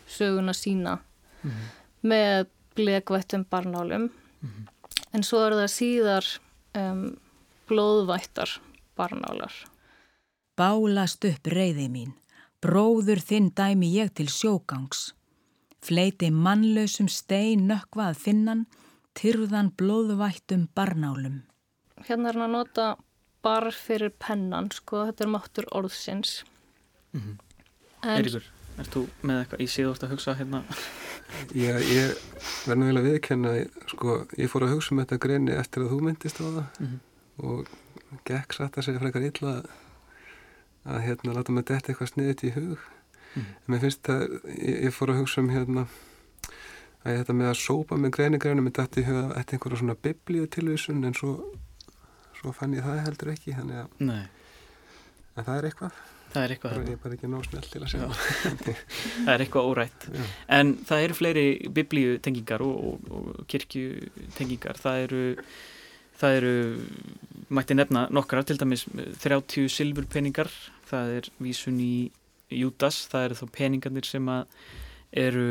söguna 0.06 0.52
sína 0.52 0.98
mm 1.42 1.50
-hmm. 1.50 1.68
með 2.02 2.46
blekvættum 2.74 3.44
barnálum 3.50 4.02
mm 4.02 4.10
-hmm. 4.40 4.66
en 5.12 5.22
svo 5.22 5.46
er 5.46 5.52
það 5.52 5.70
síðar 5.80 6.24
um, 6.74 7.16
blóðvættar 7.68 8.60
barnálar. 8.96 9.52
Bálast 10.56 11.24
upp 11.28 11.50
reyði 11.52 11.88
mín, 11.92 12.14
bróður 12.64 13.20
þinn 13.20 13.50
dæmi 13.56 13.90
ég 13.92 14.14
til 14.16 14.28
sjógangs. 14.32 15.12
Fleiti 15.84 16.30
mannlausum 16.32 17.08
stein 17.12 17.66
nökkvað 17.68 18.16
finnan, 18.22 18.64
tyrðan 19.18 19.70
blóðvættum 19.78 20.66
barnálum. 20.74 21.42
Hérna 22.08 22.30
er 22.30 22.38
hann 22.38 22.48
að 22.48 22.54
nota 22.56 22.86
bar 23.44 23.68
fyrir 23.74 24.14
pennan, 24.18 24.70
sko, 24.74 25.04
þetta 25.10 25.26
er 25.26 25.32
máttur 25.32 25.68
orðsins. 25.76 26.42
Mm 27.12 27.20
-hmm. 27.20 27.36
en... 28.02 28.16
Eiríkur, 28.16 28.48
ert 28.82 28.92
þú 28.92 29.02
með 29.22 29.40
eitthvað 29.40 29.64
í 29.64 29.66
síðust 29.72 30.04
að 30.04 30.12
hugsa 30.14 30.34
hérna? 30.38 30.62
Já, 31.56 31.74
ég 31.80 32.14
verði 32.66 32.88
vel 32.88 33.00
að 33.00 33.08
viðkenna, 33.08 33.54
sko, 33.90 34.18
ég 34.38 34.50
fór 34.52 34.66
að 34.66 34.74
hugsa 34.76 34.94
um 34.94 35.02
þetta 35.02 35.20
greini 35.22 35.56
eftir 35.56 35.84
að 35.84 35.94
þú 35.94 36.00
myndist 36.06 36.40
á 36.40 36.46
það 36.46 36.62
mm 36.62 36.86
-hmm. 36.86 37.00
og 37.48 37.68
gekk 38.24 38.52
satt 38.52 38.78
að 38.78 38.86
segja 38.86 39.02
frekar 39.02 39.28
illa 39.28 39.54
að 40.86 41.00
hérna 41.02 41.34
láta 41.34 41.52
mig 41.52 41.64
detta 41.66 41.92
eitthvað 41.92 42.12
sniðið 42.12 42.44
í 42.44 42.54
hug. 42.54 42.78
Mm 43.34 43.42
-hmm. 43.42 43.54
En 43.66 43.74
mér 43.74 43.80
finnst 43.80 44.08
að 44.08 44.22
ég, 44.58 44.84
ég 44.84 44.94
fór 44.94 45.10
að 45.10 45.18
hugsa 45.20 45.40
um 45.40 45.50
hérna 45.50 45.86
að 47.04 47.16
þetta 47.20 47.32
með 47.32 47.48
að 47.50 47.62
sópa 47.62 47.96
með 47.96 48.10
greinigrænum 48.16 48.64
með 48.64 48.76
dætt 48.78 48.98
í 48.98 49.06
huga 49.06 49.36
eftir 49.38 49.54
einhverja 49.54 49.78
svona 49.78 49.94
biblíu 49.94 50.46
tilvísun 50.46 51.04
en 51.04 51.14
svo, 51.14 51.32
svo 52.40 52.52
fann 52.52 52.74
ég 52.74 52.82
það 52.82 53.04
heldur 53.06 53.32
ekki, 53.32 53.52
þannig 53.52 53.76
að, 53.76 54.28
að 55.36 55.44
það 55.44 55.58
er 55.58 55.64
eitthvað. 55.64 55.92
Það 56.36 56.42
er 56.42 56.52
eitthvað 56.52 56.74
Það 56.74 56.90
er 56.92 56.98
bara 57.00 57.16
ekki 57.16 57.28
nóg 57.32 57.46
snell 57.46 57.70
til 57.72 57.80
að 57.80 57.92
segja 57.94 58.08
Það. 58.66 58.82
Er 59.32 59.44
eitthvað 59.46 59.70
órætt. 59.70 60.10
En 60.52 60.74
það 60.84 61.06
eru 61.06 61.16
fleiri 61.16 61.46
biblíu 61.72 62.18
tengingar 62.20 62.64
og, 62.66 62.76
og, 62.90 63.08
og 63.16 63.46
kirkju 63.48 64.10
tengingar 64.36 64.76
Það 64.82 65.06
eru 65.06 65.22
það 66.16 66.38
eru, 66.38 66.52
mætti 67.52 67.76
nefna 67.76 68.06
nokkra, 68.14 68.44
til 68.46 68.60
dæmis 68.60 68.86
30 69.22 69.68
silfurpeningar. 69.72 70.50
Það 70.88 71.12
er 71.18 71.30
vísun 71.42 71.80
í 71.82 71.94
Júdas, 72.52 73.02
það 73.10 73.26
eru 73.26 73.38
þá 73.40 73.46
peningarnir 73.56 74.06
sem 74.06 74.28
að 74.30 74.44
eru 75.16 75.48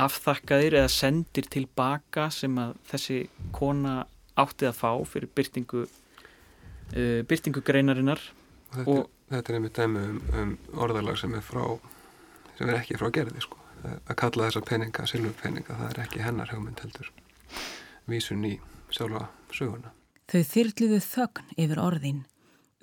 afþakkaðir 0.00 0.78
eða 0.80 0.90
sendir 0.90 1.46
tilbaka 1.52 2.26
sem 2.34 2.54
að 2.58 2.72
þessi 2.90 3.18
kona 3.54 4.00
áttið 4.40 4.70
að 4.70 4.78
fá 4.80 4.90
fyrir 5.06 5.30
byrtingu 5.36 5.84
uh, 5.84 7.20
byrtingu 7.28 7.62
greinarinnar. 7.66 8.22
Og, 8.74 8.88
og 8.88 9.13
þetta 9.30 9.52
er 9.52 9.58
einmitt 9.58 9.78
dæmi 9.78 10.02
um, 10.08 10.20
um 10.40 10.54
orðalag 10.84 11.18
sem 11.20 11.34
er 11.36 11.44
frá 11.44 11.64
sem 12.58 12.68
er 12.68 12.80
ekki 12.80 12.98
frá 13.00 13.10
gerði 13.14 13.42
sko. 13.44 13.60
Að 13.84 14.16
kalla 14.16 14.48
þessa 14.48 14.62
peninga, 14.64 15.06
silfurpeninga 15.08 15.76
það 15.76 15.88
er 15.90 16.00
ekki 16.06 16.22
hennar 16.24 16.52
hugmynd 16.54 16.80
heldur. 16.80 17.10
Vísun 18.08 18.46
í 18.48 18.54
sjálfa 18.92 19.26
söguna. 19.52 19.92
Þau 20.30 20.42
þyrluðu 20.52 21.00
þögn 21.04 21.58
yfir 21.60 21.80
orðin. 21.82 22.22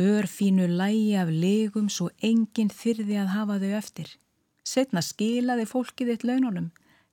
Örfínu 0.01 0.67
lægi 0.69 1.15
af 1.21 1.31
legum 1.33 1.87
svo 1.93 2.09
enginn 2.25 2.69
þyrði 2.73 3.17
að 3.21 3.33
hafa 3.35 3.57
þau 3.61 3.71
eftir. 3.79 4.11
Setna 4.65 5.01
skilaði 5.05 5.65
fólkið 5.69 6.13
eitt 6.13 6.27
laununum. 6.27 6.69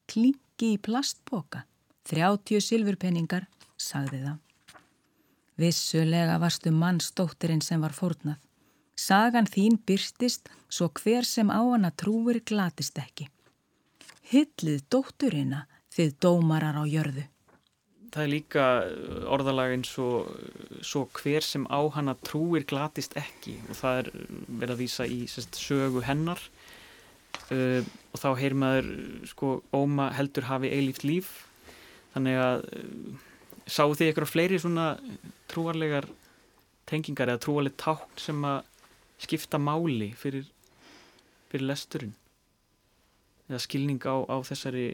Klingi 0.09 0.75
í 0.75 0.81
plastboka 0.81 1.65
30 2.09 2.65
silfurpeningar 2.65 3.49
sagði 3.81 4.23
það. 4.25 4.37
Vissulega 5.59 6.37
varstu 6.41 6.71
mannstóttirinn 6.73 7.65
sem 7.65 7.81
var 7.83 7.97
fórnað 7.97 8.39
Sagan 8.99 9.47
þín 9.47 9.77
byrstist 9.87 10.49
svo 10.67 10.89
hver 10.99 11.27
sem 11.27 11.51
á 11.55 11.63
hana 11.63 11.93
trúir 11.95 12.41
glatist 12.43 12.99
ekki. 12.99 13.29
Hyllið 14.33 14.81
dótturina 14.91 15.67
þið 15.95 16.17
dómarar 16.25 16.81
á 16.83 16.85
jörðu. 16.85 17.25
Það 18.09 18.25
er 18.25 18.33
líka 18.33 18.65
orðalag 19.31 19.75
eins 19.77 19.93
og 20.03 20.27
svo 20.83 21.05
hver 21.15 21.45
sem 21.47 21.67
á 21.71 21.79
hana 21.95 22.17
trúir 22.27 22.65
glatist 22.67 23.15
ekki 23.21 23.59
og 23.69 23.79
það 23.79 24.01
er 24.01 24.11
verið 24.49 24.75
að 24.75 24.83
vísa 24.83 25.07
í 25.07 25.19
sérst, 25.31 25.61
sögu 25.61 26.03
hennar 26.03 26.41
uh, 27.53 27.85
og 27.85 28.19
þá 28.19 28.31
heyr 28.41 28.57
maður 28.59 28.89
sko 29.29 29.53
óma 29.77 30.09
heldur 30.17 30.49
hafi 30.49 30.73
eilíft 30.73 31.05
líf 31.05 31.31
þannig 32.15 32.41
að 32.41 32.65
uh, 32.65 33.13
sáu 33.69 33.93
þið 33.93 34.09
eitthvað 34.09 34.33
fleiri 34.33 34.63
svona 34.65 34.89
trúarlegar 35.53 36.09
tengingar 36.89 37.29
eða 37.29 37.45
trúarleg 37.45 37.77
tákn 37.79 38.25
sem 38.25 38.49
að 38.49 38.65
skipta 39.19 39.59
máli 39.59 40.13
fyrir, 40.17 40.47
fyrir 41.51 41.67
lesturinn 41.67 42.15
eða 43.49 43.61
skilning 43.65 44.03
á, 44.05 44.15
á 44.29 44.37
þessari 44.47 44.87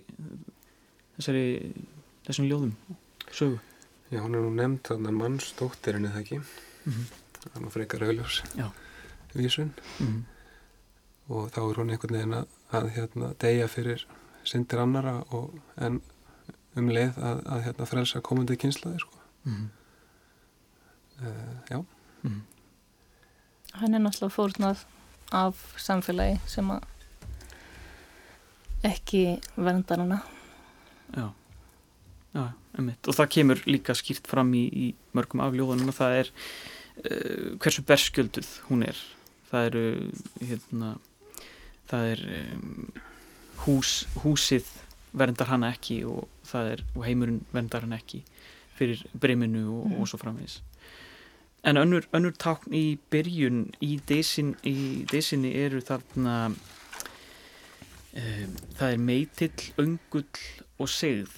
þessari 1.16 1.44
þessum 2.26 2.48
ljóðum 2.48 2.74
sögu 3.30 3.60
Já, 4.12 4.20
hún 4.20 4.36
er 4.36 4.44
nú 4.44 4.52
nefnd 4.54 4.84
þarna 4.86 5.12
mannstóttirinn 5.16 6.08
eða 6.10 6.22
ekki 6.22 6.38
mm 6.38 6.92
-hmm. 6.92 7.06
það 7.44 7.62
er 7.62 7.74
frekar 7.76 8.06
auðljós 8.06 8.42
vísun 9.34 9.72
mm 9.98 10.06
-hmm. 10.06 10.22
og 11.28 11.50
þá 11.50 11.60
er 11.70 11.76
hún 11.76 11.90
einhvern 11.90 12.16
veginn 12.16 12.34
að, 12.40 12.46
að 12.70 12.90
hérna, 12.96 13.34
deyja 13.40 13.68
fyrir 13.68 14.06
syndir 14.44 14.78
annara 14.78 15.24
og 15.30 15.54
en 15.76 16.00
um 16.76 16.88
leið 16.88 17.18
að, 17.18 17.46
að 17.46 17.62
hérna, 17.64 17.86
frelsa 17.86 18.20
komandi 18.20 18.56
kynslaði 18.56 18.98
sko. 18.98 19.18
mm 19.44 19.52
-hmm. 19.54 19.68
uh, 21.26 21.56
Já 21.70 21.84
mhm 22.22 22.53
hann 23.80 23.96
er 23.96 24.02
náttúrulega 24.02 24.34
fórnað 24.34 24.84
af 25.34 25.62
samfélagi 25.80 26.38
sem 26.50 26.68
að 26.70 26.84
ekki 28.84 29.22
verndar 29.56 30.02
hana. 30.02 30.20
Já, 31.14 31.30
já, 32.36 32.44
einmitt. 32.76 33.08
Og 33.08 33.16
það 33.16 33.32
kemur 33.38 33.64
líka 33.68 33.96
skýrt 33.96 34.28
fram 34.28 34.52
í, 34.56 34.64
í 34.68 34.86
mörgum 35.16 35.42
afljóðunum 35.44 35.90
og 35.92 35.96
það 35.96 36.18
er 36.20 36.30
uh, 36.34 37.48
hversu 37.62 37.84
berskjölduð 37.88 38.52
hún 38.68 38.84
er. 38.90 39.00
Það 39.50 39.68
eru 39.70 39.84
hérna, 40.42 40.92
það 41.90 42.10
er 42.12 42.24
um, 42.42 42.76
hús, 43.64 43.96
húsið 44.24 44.68
verndar 45.14 45.50
hana 45.52 45.72
ekki 45.74 46.02
og, 46.10 46.28
er, 46.58 46.84
og 46.94 47.04
heimurinn 47.06 47.42
verndar 47.54 47.86
hana 47.86 48.00
ekki 48.02 48.24
fyrir 48.74 49.04
breyminu 49.14 49.64
og, 49.70 49.84
mm. 49.88 49.98
og 50.02 50.10
svo 50.10 50.18
framvegis 50.18 50.58
En 51.64 51.80
önnur, 51.80 52.04
önnur 52.12 52.34
tákn 52.36 52.74
í 52.76 52.98
byrjun 53.12 53.70
í 53.80 53.94
deysinni 54.04 55.52
eru 55.64 55.80
þarna 55.84 56.34
um, 56.52 56.56
það 58.76 58.90
er 58.90 59.00
meitill, 59.00 59.68
öngull 59.80 60.42
og 60.76 60.90
segð. 60.92 61.32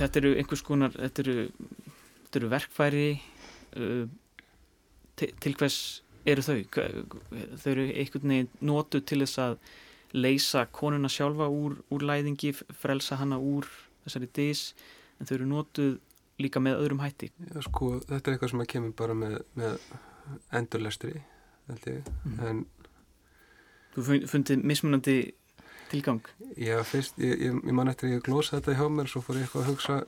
Þetta 0.00 0.22
eru 0.22 0.32
einhvers 0.40 0.64
konar 0.66 0.96
þetta 0.96 1.24
eru, 1.24 1.36
þetta 2.24 2.40
eru 2.40 2.50
verkfæri 2.56 3.06
uh, 3.78 4.08
til, 5.20 5.30
til 5.38 5.56
hvers 5.60 5.78
eru 6.26 6.42
þau? 6.44 6.58
Þau 6.74 7.70
eru 7.76 7.86
einhvern 7.92 8.34
veginn 8.34 8.52
nótu 8.66 8.98
til 9.04 9.22
þess 9.22 9.40
að 9.46 9.58
leysa 10.10 10.66
konuna 10.74 11.08
sjálfa 11.12 11.46
úr, 11.46 11.78
úr 11.94 12.02
læðingi 12.02 12.50
frelsa 12.74 13.20
hana 13.20 13.38
úr 13.38 13.68
þessari 14.04 14.28
deys 14.34 14.72
en 15.20 15.28
þau 15.28 15.36
eru 15.36 15.50
nótuð 15.54 15.98
líka 16.42 16.62
með 16.62 16.84
öðrum 16.84 17.02
hætti 17.04 17.30
Já, 17.30 17.58
sko, 17.66 17.92
þetta 18.06 18.20
er 18.20 18.36
eitthvað 18.36 18.52
sem 18.54 18.64
að 18.64 18.70
kemur 18.74 18.94
bara 18.98 19.16
með, 19.18 19.36
með 19.58 19.76
endurlestri 20.60 21.16
mm. 21.70 22.38
en 22.46 22.64
Þú 23.90 24.22
fundið 24.30 24.64
mismunandi 24.70 25.18
tilgang 25.90 26.22
Já, 26.56 26.78
fyrst, 26.86 27.18
ég, 27.22 27.36
ég, 27.48 27.60
ég 27.66 27.76
man 27.76 27.90
eftir 27.90 28.10
að 28.10 28.16
ég 28.18 28.24
glósa 28.26 28.58
þetta 28.58 28.78
hjá 28.78 28.88
mér 28.94 29.10
svo 29.10 29.22
fór 29.24 29.40
ég 29.40 29.46
eitthvað 29.46 29.64
að 29.64 29.72
hugsa 29.72 30.00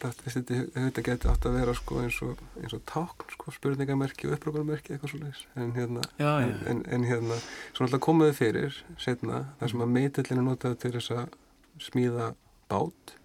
þetta, 0.00 0.58
þetta 0.74 1.04
geti 1.04 1.30
átt 1.30 1.48
að 1.48 1.56
vera 1.58 1.74
sko, 1.76 2.00
eins 2.04 2.18
og, 2.24 2.42
og 2.66 2.82
tákn, 2.88 3.30
sko, 3.34 3.54
spurningamerki 3.54 4.28
og 4.28 4.36
uppróparmerki 4.36 4.94
eitthvað 4.94 5.14
svolítið 5.14 5.62
en 5.62 5.72
hérna, 5.76 6.04
já, 6.20 6.30
já. 6.44 6.52
En, 6.70 6.82
en 6.84 7.06
hérna 7.08 7.38
svo 7.40 7.86
náttúrulega 7.86 8.04
komuðu 8.06 8.36
fyrir 8.36 8.78
setna 9.02 9.42
þar 9.60 9.72
sem 9.72 9.84
að 9.86 9.94
meitillinu 9.96 10.46
notaði 10.46 10.80
til 10.84 10.92
þess 10.98 11.14
að 11.16 11.38
smíða 11.86 12.30
bát 12.70 13.16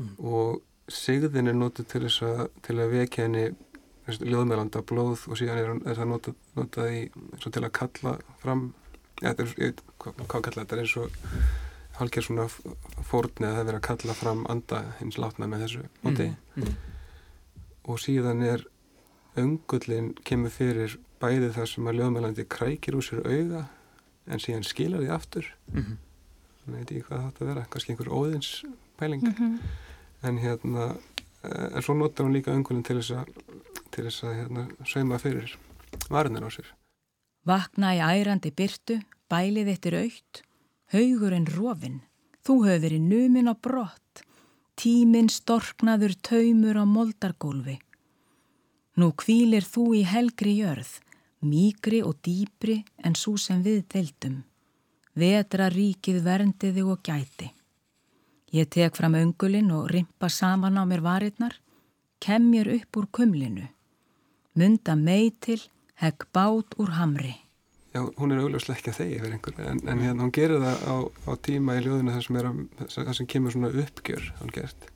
mm. 0.00 0.14
og 0.20 0.62
sigðin 0.92 1.48
er 1.48 1.56
notið 1.56 1.86
til 1.92 2.02
þess 2.06 2.22
að 2.22 2.42
til 2.66 2.78
að 2.78 2.92
vekja 2.92 3.26
henni 3.26 3.44
ljóðmælanda 4.04 4.82
blóð 4.84 5.28
og 5.32 5.38
síðan 5.40 5.60
er, 5.60 5.70
er 5.88 5.96
það 5.96 6.10
notað, 6.10 6.40
notað 6.58 6.90
í, 6.92 7.04
til 7.40 7.62
að 7.62 7.70
kalla 7.78 8.16
fram 8.42 8.66
er, 9.24 9.54
ég, 9.56 9.80
hvað, 10.02 10.18
hvað 10.26 10.44
kalla 10.48 10.64
þetta 10.64 10.76
er 10.76 10.82
eins 10.82 10.96
og 11.00 11.16
halkið 11.98 12.26
svona 12.26 12.46
fórni 13.06 13.48
að 13.48 13.56
það 13.56 13.68
verið 13.70 13.78
að 13.78 13.86
kalla 13.88 14.16
fram 14.18 14.44
anda 14.50 14.82
hins 14.98 15.18
látna 15.20 15.48
með 15.48 15.64
þessu 15.64 15.84
móti 16.02 16.28
mm, 16.28 16.60
mm. 16.60 16.74
og 17.92 18.02
síðan 18.02 18.44
er 18.44 18.66
öngullin 19.40 20.12
kemur 20.26 20.52
fyrir 20.52 20.98
bæði 21.22 21.52
þar 21.54 21.70
sem 21.70 21.88
að 21.88 22.00
ljóðmælandi 22.00 22.46
krækir 22.50 22.98
úr 22.98 23.06
sér 23.06 23.24
auga 23.24 23.64
en 24.26 24.42
síðan 24.42 24.66
skilar 24.66 25.00
því 25.00 25.10
aftur 25.14 25.48
mm 25.72 25.80
-hmm. 25.80 25.96
þannig 26.64 26.74
að 26.74 26.80
ég 26.80 26.84
veit 26.84 26.92
ekki 26.92 27.06
hvað 27.08 27.18
það 27.18 27.26
átt 27.28 27.40
að 27.40 27.50
vera 27.52 27.66
kannski 27.70 27.92
einhver 27.92 28.12
óðins 28.12 28.50
pæling 28.98 29.22
-hmm. 29.22 29.58
En 30.24 30.40
hérna 30.42 30.94
en 31.44 31.82
svo 31.84 31.94
notar 31.94 32.24
hún 32.24 32.34
líka 32.36 32.54
öngullin 32.54 32.84
til 32.86 32.98
þess 33.00 33.12
að 33.20 33.32
til 33.94 34.08
þess 34.08 34.24
að 34.26 34.38
hérna, 34.40 34.64
sauma 34.88 35.20
fyrir 35.22 35.54
varnir 36.10 36.44
á 36.44 36.50
sér. 36.50 36.66
Vakna 37.46 37.92
í 37.94 38.00
ærandi 38.02 38.50
byrtu, 38.56 38.98
bælið 39.30 39.70
eittir 39.74 39.96
aukt, 40.00 40.42
haugurinn 40.94 41.48
rofin, 41.54 42.00
þú 42.44 42.56
höfður 42.66 42.96
í 42.96 43.00
numin 43.04 43.50
á 43.52 43.54
brott, 43.54 44.24
tíminn 44.80 45.30
storknaður 45.30 46.16
taumur 46.26 46.80
á 46.80 46.84
moldargólfi. 46.88 47.78
Nú 48.98 49.10
kvílir 49.18 49.66
þú 49.66 49.90
í 50.00 50.02
helgri 50.06 50.56
jörð, 50.60 50.90
mýgri 51.44 52.00
og 52.06 52.18
dýpri 52.24 52.80
en 53.04 53.14
svo 53.18 53.36
sem 53.38 53.62
við 53.62 53.84
deildum. 53.92 54.42
Vetra 55.14 55.68
ríkið 55.70 56.22
verndiði 56.24 56.82
og 56.82 57.02
gæti. 57.06 57.52
Ég 58.54 58.68
tek 58.70 58.94
fram 58.94 59.16
öngulinn 59.18 59.72
og 59.74 59.88
rimpa 59.90 60.28
saman 60.30 60.78
á 60.78 60.86
mér 60.86 61.02
varirnar, 61.02 61.56
kem 62.22 62.44
mér 62.52 62.70
upp 62.76 62.96
úr 62.96 63.08
kumlinu 63.10 63.66
munda 64.54 64.94
meitil, 64.94 65.58
hegg 65.98 66.26
bát 66.32 66.76
úr 66.78 66.92
hamri. 66.94 67.34
Já, 67.94 68.02
hún 68.18 68.30
er 68.30 68.42
augljóslega 68.42 68.78
ekki 68.78 68.90
að 68.90 68.98
þegja 68.98 69.20
fyrir 69.22 69.34
einhverju, 69.36 69.66
en, 69.70 69.80
en 69.90 70.02
hérna 70.02 70.22
hún 70.22 70.34
gerir 70.34 70.62
það 70.62 70.82
á, 70.86 70.94
á 71.30 71.32
tíma 71.46 71.76
í 71.78 71.82
ljóðinu 71.84 72.14
þar 72.14 72.26
sem, 72.26 72.60
þar 72.94 73.18
sem 73.18 73.28
kemur 73.30 73.54
svona 73.54 73.70
uppgjör 73.70 74.30
algjört 74.42 74.88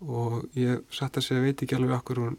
og 0.00 0.36
ég 0.56 0.84
satt 0.92 1.16
að 1.20 1.26
segja, 1.26 1.44
veit 1.44 1.64
ekki 1.64 1.76
alveg 1.76 1.96
okkur 1.98 2.20
hún 2.24 2.38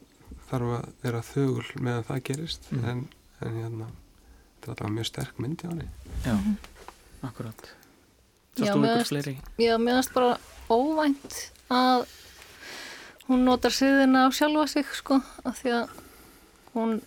þarf 0.49 0.75
að 0.77 0.87
vera 1.05 1.25
þögul 1.25 1.67
meðan 1.81 2.07
það 2.09 2.23
gerist, 2.29 2.69
mm. 2.73 2.87
en, 2.89 3.03
en 3.41 3.59
hérna 3.59 3.91
þetta 3.91 4.65
er 4.65 4.73
alltaf 4.75 4.95
mjög 4.97 5.09
sterk 5.09 5.41
myndi 5.41 5.69
á 5.69 5.71
henni. 5.73 5.89
Já, 6.25 6.33
mm 6.37 7.77
Já, 8.59 8.75
mér 8.75 9.05
finnst 9.05 10.13
bara 10.13 10.35
óvænt 10.71 11.37
að 11.71 12.05
hún 13.29 13.45
notar 13.47 13.71
siðina 13.71 14.27
á 14.27 14.29
sjálfa 14.35 14.67
sig 14.67 14.87
sko 14.97 15.21
af 15.47 15.61
því 15.61 15.75
að 15.77 15.93
hún 16.75 16.97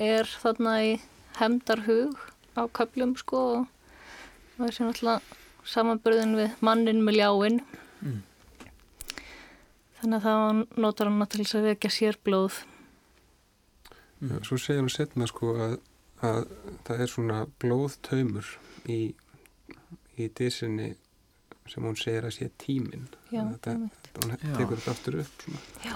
er 0.00 0.28
þarna 0.42 0.74
í 0.84 0.92
hemdarhug 1.38 2.16
á 2.56 2.64
köplum 2.72 3.16
sko 3.20 3.40
og 3.58 3.66
það 4.56 4.68
er 4.68 4.76
sér 4.76 4.88
náttúrulega 4.88 5.40
samanbyrðin 5.64 6.36
við 6.38 6.56
mannin 6.64 7.02
með 7.04 7.18
ljáinn. 7.18 7.60
Mm. 8.04 8.20
þannig 10.00 10.18
að 10.18 10.24
það 10.28 10.80
notar 10.84 11.08
hann 11.08 11.26
til 11.32 11.40
þess 11.40 11.56
að 11.58 11.68
vekja 11.70 11.90
sér 11.92 12.18
blóð 12.24 12.62
Já, 14.24 14.38
Svo 14.46 14.56
segir 14.60 14.80
hún 14.80 14.92
setna 14.92 15.26
sko 15.28 15.54
að, 15.60 15.74
að 16.24 16.44
það 16.86 17.00
er 17.04 17.12
svona 17.12 17.38
blóðtaumur 17.60 18.50
í, 18.88 18.98
í 20.18 20.28
disinni 20.38 20.94
sem 21.70 21.84
hún 21.84 21.96
segir 21.96 22.26
að 22.28 22.34
sé 22.36 22.50
tíminn. 22.60 23.06
Þetta 23.30 23.76
hún 23.78 24.34
tekur 24.42 24.78
þetta 24.78 24.92
aftur 24.92 25.20
upp 25.22 25.44
svona. 25.44 25.62
Já, 25.84 25.94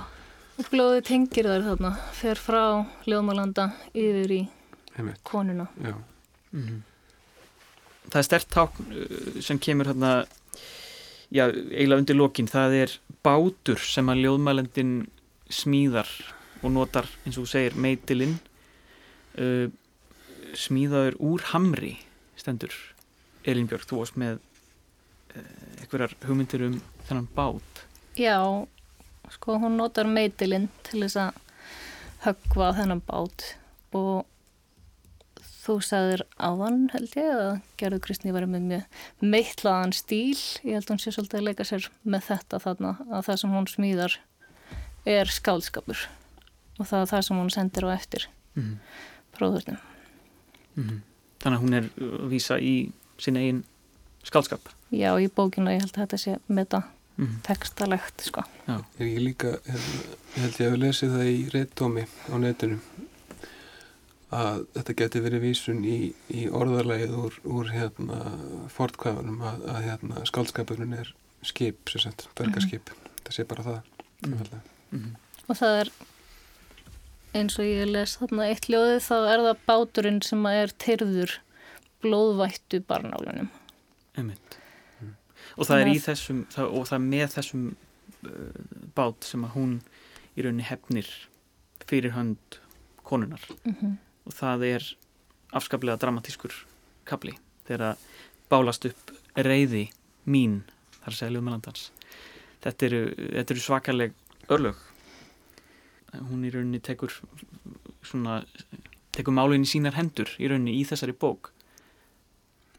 og 0.58 0.70
blóði 0.72 1.02
tengir 1.10 1.48
þær 1.50 1.66
þarna 1.66 1.92
fer 2.16 2.40
frá 2.40 2.62
Ljóðmálanda 3.08 3.68
yfir 3.92 4.34
í 4.38 4.40
Heimitt. 4.96 5.20
konuna. 5.22 5.68
Já. 5.76 5.94
Mm 6.52 6.64
-hmm. 6.64 6.80
Það 8.08 8.18
er 8.18 8.22
stert 8.22 8.48
tákn 8.48 8.92
uh, 8.92 9.40
sem 9.42 9.58
kemur 9.58 9.86
hérna 9.86 10.26
já, 11.30 11.44
eiginlega 11.52 11.98
undir 11.98 12.16
lokin. 12.16 12.48
Það 12.48 12.72
er 12.74 13.00
bátur 13.22 13.78
sem 13.78 14.08
að 14.08 14.22
Ljóðmálandin 14.24 15.08
smíðar 15.48 16.08
og 16.62 16.72
notar 16.72 17.06
eins 17.24 17.38
og 17.38 17.44
þú 17.44 17.50
segir 17.50 17.74
meitilinn 17.76 18.38
uh, 19.38 19.68
smíðaður 20.54 21.16
úr 21.20 21.44
hamri 21.52 21.98
stendur 22.36 22.72
Elinbjörg, 23.48 23.86
þú 23.88 24.00
varst 24.02 24.18
með 24.20 24.38
uh, 24.38 25.42
einhverjar 25.80 26.16
hugmyndir 26.26 26.66
um 26.68 26.80
þennan 27.08 27.28
bát 27.36 27.84
Já, 28.18 28.38
sko 29.34 29.58
hún 29.62 29.78
notar 29.78 30.08
meitilinn 30.10 30.68
til 30.88 31.04
þess 31.04 31.20
að 31.22 31.44
höggva 32.26 32.72
þennan 32.76 33.04
bát 33.06 33.44
og 33.96 34.26
þú 35.68 35.76
sagðir 35.84 36.24
áðan 36.40 36.86
held 36.94 37.16
ég 37.18 37.28
að 37.34 37.50
Gerður 37.80 38.02
Kristni 38.06 38.32
var 38.34 38.46
með 38.48 38.64
mjög 38.70 39.02
meitlaðan 39.34 39.92
stíl, 39.96 40.38
ég 40.64 40.78
held 40.78 40.92
hún 40.92 41.02
sé 41.02 41.12
svolítið 41.12 41.42
að 41.42 41.48
leika 41.50 41.66
sér 41.68 41.90
með 42.08 42.30
þetta 42.30 42.62
þarna 42.64 42.94
að 43.06 43.26
það 43.28 43.40
sem 43.42 43.56
hún 43.56 43.68
smíðar 43.70 44.16
er 45.08 45.32
skálskapur 45.32 46.06
og 46.78 46.88
það 46.88 47.02
er 47.02 47.10
það 47.12 47.26
sem 47.26 47.42
hún 47.42 47.52
sendir 47.52 47.86
á 47.86 47.90
eftir 47.92 48.28
mm 48.54 48.62
-hmm. 48.62 48.78
próðurnum 49.36 49.78
mm 50.74 50.84
-hmm. 50.88 51.00
Þannig 51.38 51.58
að 51.58 51.62
hún 51.62 51.74
er 51.74 51.84
að 52.02 52.28
vísa 52.28 52.58
í 52.58 52.92
sín 53.22 53.40
eigin 53.40 53.64
skálskap 54.26 54.72
Já, 54.94 55.12
í 55.20 55.28
bókinu 55.28 55.74
ég 55.74 55.82
held 55.84 55.92
að 55.94 56.04
þetta 56.04 56.20
sé 56.22 56.38
með 56.48 56.70
það 56.74 56.86
mm. 57.18 57.34
textalegt 57.44 58.24
sko. 58.24 58.44
Ég 59.02 59.20
líka, 59.20 59.58
ég 59.68 60.40
held 60.40 60.60
ég 60.62 60.66
að 60.66 60.74
við 60.74 60.82
lesið 60.86 61.14
það 61.16 61.30
í 61.30 61.38
réttómi 61.52 62.04
á 62.08 62.34
netinu 62.40 62.80
að 64.34 64.64
þetta 64.76 64.96
geti 65.00 65.22
verið 65.24 65.44
vísun 65.46 65.84
í, 65.88 65.98
í 66.28 66.48
orðarlegið 66.52 67.14
úr, 67.16 67.38
úr 67.48 67.70
hérna 67.72 68.18
fortkvæðunum 68.74 69.40
að, 69.48 69.64
að 69.72 69.86
hérna 69.86 70.24
skaldskapurinn 70.28 70.96
er 70.98 71.14
skip, 71.46 71.80
sem 71.88 72.04
sagt, 72.04 72.26
bergaskip 72.36 72.92
mm. 72.92 73.10
það 73.24 73.36
sé 73.36 73.46
bara 73.48 73.64
það 73.64 73.78
mm. 74.26 74.62
Mm. 74.92 75.10
og 75.46 75.60
það 75.60 75.80
er 75.82 75.92
eins 77.38 77.58
og 77.60 77.68
ég 77.68 77.88
les 77.88 78.16
þarna 78.20 78.48
eitt 78.52 78.68
ljóði 78.68 78.98
þá 79.04 79.16
er 79.18 79.44
það 79.46 79.64
báturinn 79.70 80.20
sem 80.26 80.48
er 80.50 80.74
tyrður 80.84 81.38
blóðvættu 82.04 82.82
barnálunum 82.88 83.50
Emitt 84.18 84.58
og 85.56 85.66
það 85.66 85.82
er 85.82 85.92
í 85.92 85.98
þessum 86.02 86.44
það, 86.52 86.70
og 86.70 86.88
það 86.88 86.98
er 86.98 87.04
með 87.06 87.26
þessum 87.34 87.66
uh, 87.70 88.62
bát 88.94 89.28
sem 89.28 89.44
að 89.46 89.54
hún 89.56 89.74
í 90.38 90.44
rauninni 90.44 90.66
hefnir 90.68 91.10
fyrir 91.88 92.14
hönd 92.14 92.60
konunar 93.08 93.44
mm 93.64 93.74
-hmm. 93.74 93.94
og 94.26 94.32
það 94.38 94.66
er 94.72 94.88
afskaplega 95.56 96.00
dramatískur 96.00 96.54
kapli 97.04 97.38
þegar 97.66 97.92
að 97.92 98.08
bálast 98.48 98.84
upp 98.84 99.14
reyði 99.36 99.88
mín 100.26 100.62
þar 101.00 101.14
segja 101.14 101.32
Ljóðmælandans 101.32 101.90
þetta 102.64 102.88
eru, 102.88 103.02
þetta 103.16 103.54
eru 103.54 103.64
svakaleg 103.64 104.16
örlög. 104.48 104.80
Hún 106.30 106.46
í 106.48 106.52
rauninni 106.52 106.80
tekur 106.84 107.12
svona 108.06 108.40
tekur 109.12 109.34
málinn 109.36 109.66
í 109.66 109.68
sínar 109.68 109.98
hendur 109.98 110.30
í 110.40 110.48
rauninni 110.48 110.78
í 110.78 110.84
þessari 110.88 111.12
bók 111.12 111.52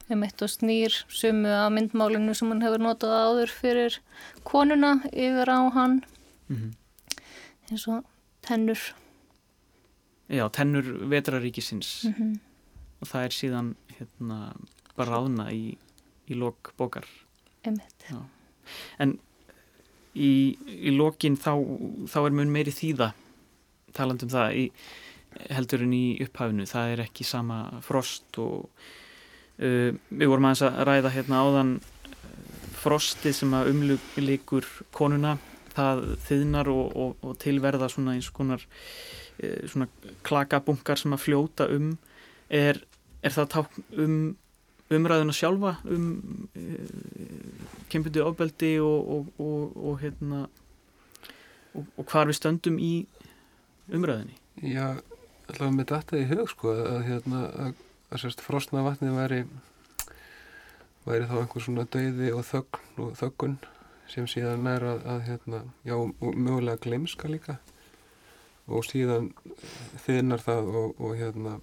um 0.09 0.23
eitt 0.25 0.41
og 0.41 0.51
snýr 0.51 0.95
sumu 1.07 1.49
að 1.53 1.73
myndmálinu 1.75 2.33
sem 2.37 2.49
hann 2.51 2.63
hefur 2.65 2.81
notað 2.83 3.15
áður 3.25 3.53
fyrir 3.53 3.99
konuna 4.47 4.95
yfir 5.11 5.49
á 5.49 5.59
hann. 5.73 6.01
Mm 6.49 6.57
-hmm. 6.57 6.73
eins 7.69 7.87
og 7.87 8.03
tennur. 8.41 8.79
Já, 10.29 10.49
tennur 10.49 10.83
vetraríkisins. 11.09 12.03
Mm 12.05 12.13
-hmm. 12.13 12.39
og 13.01 13.07
það 13.07 13.23
er 13.23 13.29
síðan 13.29 13.75
hérna 13.97 14.53
bara 14.95 15.11
ráðna 15.11 15.51
í, 15.51 15.77
í 16.27 16.33
lok 16.33 16.73
bókar. 16.77 17.05
En 18.99 19.19
í, 20.15 20.57
í 20.67 20.91
lokin 20.95 21.37
þá, 21.37 21.53
þá 22.07 22.19
er 22.25 22.31
mun 22.31 22.51
meiri 22.51 22.71
þýða 22.71 23.13
talandum 23.93 24.29
það 24.29 24.55
í, 24.55 24.65
heldurinn 25.53 25.93
í 25.93 26.05
upphafinu, 26.25 26.65
það 26.69 26.93
er 26.93 27.03
ekki 27.05 27.27
sama 27.27 27.81
frost 27.85 28.37
og 28.41 28.69
Uh, 29.59 29.95
við 30.09 30.31
vorum 30.31 30.49
aðeins 30.49 30.65
að 30.67 30.81
ræða 30.87 31.13
hérna 31.15 31.43
áðan 31.43 31.71
uh, 31.77 32.35
frostið 32.79 33.37
sem 33.41 33.55
að 33.57 33.71
umlugur 33.73 34.67
konuna. 34.95 35.37
Það 35.75 36.03
þiðnar 36.27 36.71
og, 36.73 36.85
og, 36.95 37.17
og 37.23 37.39
tilverða 37.39 37.89
svona 37.91 38.15
eins 38.17 38.29
konar 38.35 38.63
uh, 38.63 39.63
svona 39.67 39.89
klakabunkar 40.27 41.01
sem 41.01 41.15
að 41.15 41.25
fljóta 41.25 41.69
um. 41.75 41.97
Er, 42.49 42.79
er 43.21 43.35
það 43.35 43.51
ták 43.55 43.81
um 43.99 44.15
umræðuna 44.89 45.35
sjálfa 45.37 45.75
um 45.85 46.47
kempundi 47.91 48.23
ofbeldi 48.25 48.71
og, 48.81 49.27
og 49.37 49.99
hérna 50.01 50.47
og 51.77 52.05
hvar 52.09 52.29
við 52.29 52.39
stöndum 52.39 52.79
í 52.81 52.93
umræðinni 53.93 54.37
Já, 54.65 54.97
allavega 55.49 55.75
með 55.75 55.91
þetta 55.93 56.19
í 56.19 56.25
hug 56.31 56.49
sko 56.51 56.73
að 56.73 57.05
hérna 57.07 57.43
að 57.49 57.85
að 58.09 58.23
sérst 58.23 58.43
frosna 58.43 58.83
vatnið 58.85 59.17
væri 59.17 59.41
væri 61.05 61.27
þá 61.29 61.35
einhver 61.41 61.65
svona 61.65 61.85
dauði 61.93 62.31
og 62.35 62.45
þögn 62.47 63.03
og 63.05 63.17
þöggun 63.19 63.57
sem 64.09 64.25
síðan 64.29 64.67
er 64.69 64.85
að, 64.89 65.03
að 65.05 65.19
hérna, 65.27 65.59
já, 65.85 65.95
mögulega 66.19 66.81
glemska 66.81 67.29
líka 67.29 67.59
og 68.69 68.85
síðan 68.85 69.31
þinnar 70.05 70.41
það 70.45 70.71
og, 70.81 71.01
og 71.01 71.15
hérna 71.19 71.59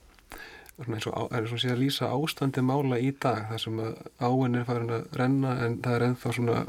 eins 0.77 1.07
og 1.09 1.33
er 1.33 1.47
svona 1.49 1.63
síðan 1.63 1.77
að 1.77 1.83
lýsa 1.83 2.11
ástandi 2.13 2.65
mála 2.65 2.99
í 3.01 3.13
dag 3.23 3.47
þar 3.51 3.63
sem 3.63 3.79
að 3.83 3.95
áinn 4.21 4.59
er 4.59 4.67
farin 4.69 4.97
að 4.99 5.07
renna 5.17 5.55
en 5.65 5.79
það 5.85 5.99
er 5.99 6.07
ennþá 6.11 6.35
svona 6.37 6.65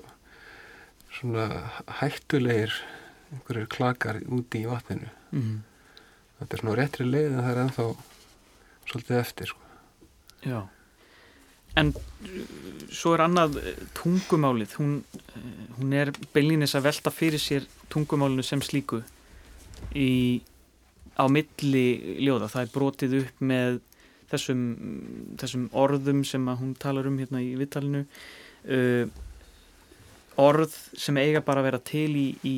svona 1.17 1.47
hættulegir 1.99 2.73
einhverjir 3.33 3.69
klakar 3.71 4.21
úti 4.31 4.63
í 4.63 4.69
vatninu 4.69 5.09
mm. 5.33 5.55
þetta 6.39 6.55
er 6.55 6.63
svona 6.63 6.77
réttri 6.79 7.07
leið 7.07 7.31
en 7.31 7.41
það 7.41 7.51
er 7.51 7.63
ennþá 7.65 7.87
svolítið 8.87 9.19
eftir 9.19 9.51
sko. 9.51 9.66
Já 10.45 10.67
En 11.78 11.91
svo 12.89 13.13
er 13.13 13.23
annað 13.28 13.60
eh, 13.62 13.82
tungumálið, 13.97 14.78
hún, 14.80 14.93
eh, 15.13 15.43
hún 15.78 15.93
er 15.93 16.12
beilinnis 16.34 16.73
að 16.78 16.88
velta 16.88 17.13
fyrir 17.13 17.41
sér 17.41 17.67
tungumálinu 17.93 18.45
sem 18.45 18.63
slíku 18.65 19.04
í, 19.93 20.41
á 21.13 21.30
milli 21.30 22.17
ljóða. 22.26 22.50
Það 22.50 22.63
er 22.63 22.73
brotið 22.73 23.15
upp 23.19 23.45
með 23.52 23.80
þessum, 24.32 24.63
þessum 25.38 25.69
orðum 25.78 26.26
sem 26.26 26.50
hún 26.50 26.73
talar 26.82 27.08
um 27.10 27.21
hérna 27.21 27.43
í 27.45 27.54
vittalinu. 27.60 28.04
Uh, 28.67 29.06
orð 30.41 30.73
sem 31.00 31.15
eiga 31.21 31.39
bara 31.45 31.62
að 31.62 31.67
vera 31.69 31.80
til 31.88 32.10
í, 32.19 32.26
í 32.43 32.56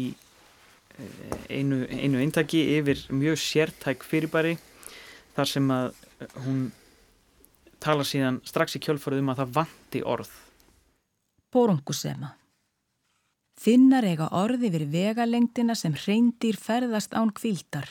einu, 1.52 1.84
einu 1.86 2.24
eintaki 2.24 2.64
yfir 2.80 3.04
mjög 3.14 3.38
sértæk 3.44 4.08
fyrirbæri 4.08 4.56
þar 5.36 5.52
sem 5.52 5.70
að 5.76 5.92
hún 6.48 6.64
tala 7.84 8.06
síðan 8.08 8.42
strax 8.48 8.78
í 8.78 8.84
kjölfarið 8.84 9.24
um 9.24 9.32
að 9.34 9.42
það 9.44 9.56
vanti 9.60 10.04
orð. 10.16 10.36
Borungusema 11.54 12.36
Finnar 13.60 14.06
eiga 14.08 14.30
orði 14.40 14.70
við 14.72 14.86
vegalengdina 14.94 15.74
sem 15.76 15.92
reyndir 16.06 16.56
ferðast 16.56 17.12
án 17.12 17.34
kvildar. 17.36 17.90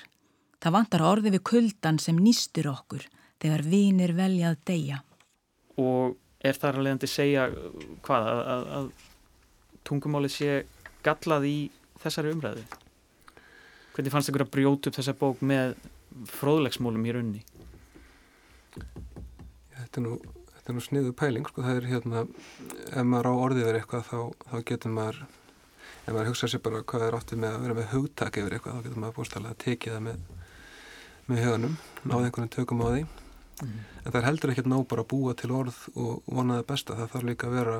Það 0.64 0.74
vantar 0.79 1.05
orði 1.05 1.35
við 1.35 1.42
kuldan 1.51 1.98
sem 2.01 2.16
nýstur 2.16 2.70
okkur 2.70 3.05
þegar 3.42 3.64
vinir 3.68 4.14
veljað 4.16 4.57
deyja. 4.70 5.03
Og 5.77 6.16
er 6.40 6.57
þar 6.57 6.79
að 6.79 6.87
leiðandi 6.87 7.11
segja 7.12 7.44
hvað 8.07 8.31
að, 8.33 8.40
að, 8.55 8.64
að 8.79 8.88
tungumálið 9.90 10.35
sé 10.38 10.57
gallað 11.05 11.46
í 11.51 11.57
þessari 12.01 12.33
umræðu? 12.33 12.64
Hvernig 13.92 14.14
fannst 14.14 14.33
ykkur 14.33 14.46
að 14.46 14.53
brjóta 14.57 14.88
upp 14.88 14.98
þessa 15.03 15.16
bók 15.20 15.44
með 15.44 15.77
fróðlegsmólum 16.33 17.05
í 17.05 17.14
raunni? 17.14 17.44
Þetta 19.88 20.01
er 20.01 20.05
nú, 20.05 20.16
þetta 20.53 20.70
er 20.70 20.77
nú 20.77 20.85
sniðu 20.85 21.12
pæling 21.16 21.48
sko, 21.48 21.64
það 21.64 21.79
er 21.81 21.87
hérna, 21.88 22.24
ef 22.92 23.07
maður 23.09 23.29
á 23.33 23.35
orðið 23.44 23.68
verið 23.68 23.83
eitthvað 23.83 24.09
þá, 24.09 24.18
þá 24.51 24.57
getur 24.68 24.92
maður 24.94 25.20
ef 25.24 26.11
maður 26.12 26.29
hugsa 26.31 26.48
sér 26.48 26.62
bara 26.64 26.83
hvað 26.88 27.05
er 27.07 27.16
áttið 27.18 27.40
með 27.44 27.55
að 27.55 27.64
vera 27.64 27.79
með 27.79 27.88
hugtak 27.94 28.40
yfir 28.40 28.57
eitthvað, 28.57 28.77
þá 28.77 28.87
getur 28.88 29.03
maður 29.05 29.16
búinstæðilega 29.18 29.55
að 29.55 29.62
tekið 29.64 29.94
það 29.96 30.05
með, 30.09 30.18
með 31.29 31.40
huganum 31.46 31.79
náði 32.05 32.29
einhvern 32.29 32.53
tökum 32.53 32.85
á 32.85 32.88
því. 32.88 33.07
Mm. 33.59 33.79
en 34.05 34.12
það 34.12 34.18
er 34.20 34.27
heldur 34.29 34.51
ekkert 34.53 34.68
ná 34.70 34.77
bara 34.87 35.03
að 35.03 35.09
búa 35.11 35.33
til 35.35 35.48
orð 35.51 35.79
og 35.98 36.29
vonaði 36.31 36.66
besta, 36.68 36.94
það 36.94 37.09
þarf 37.14 37.27
líka 37.27 37.48
að 37.48 37.57
vera 37.57 37.79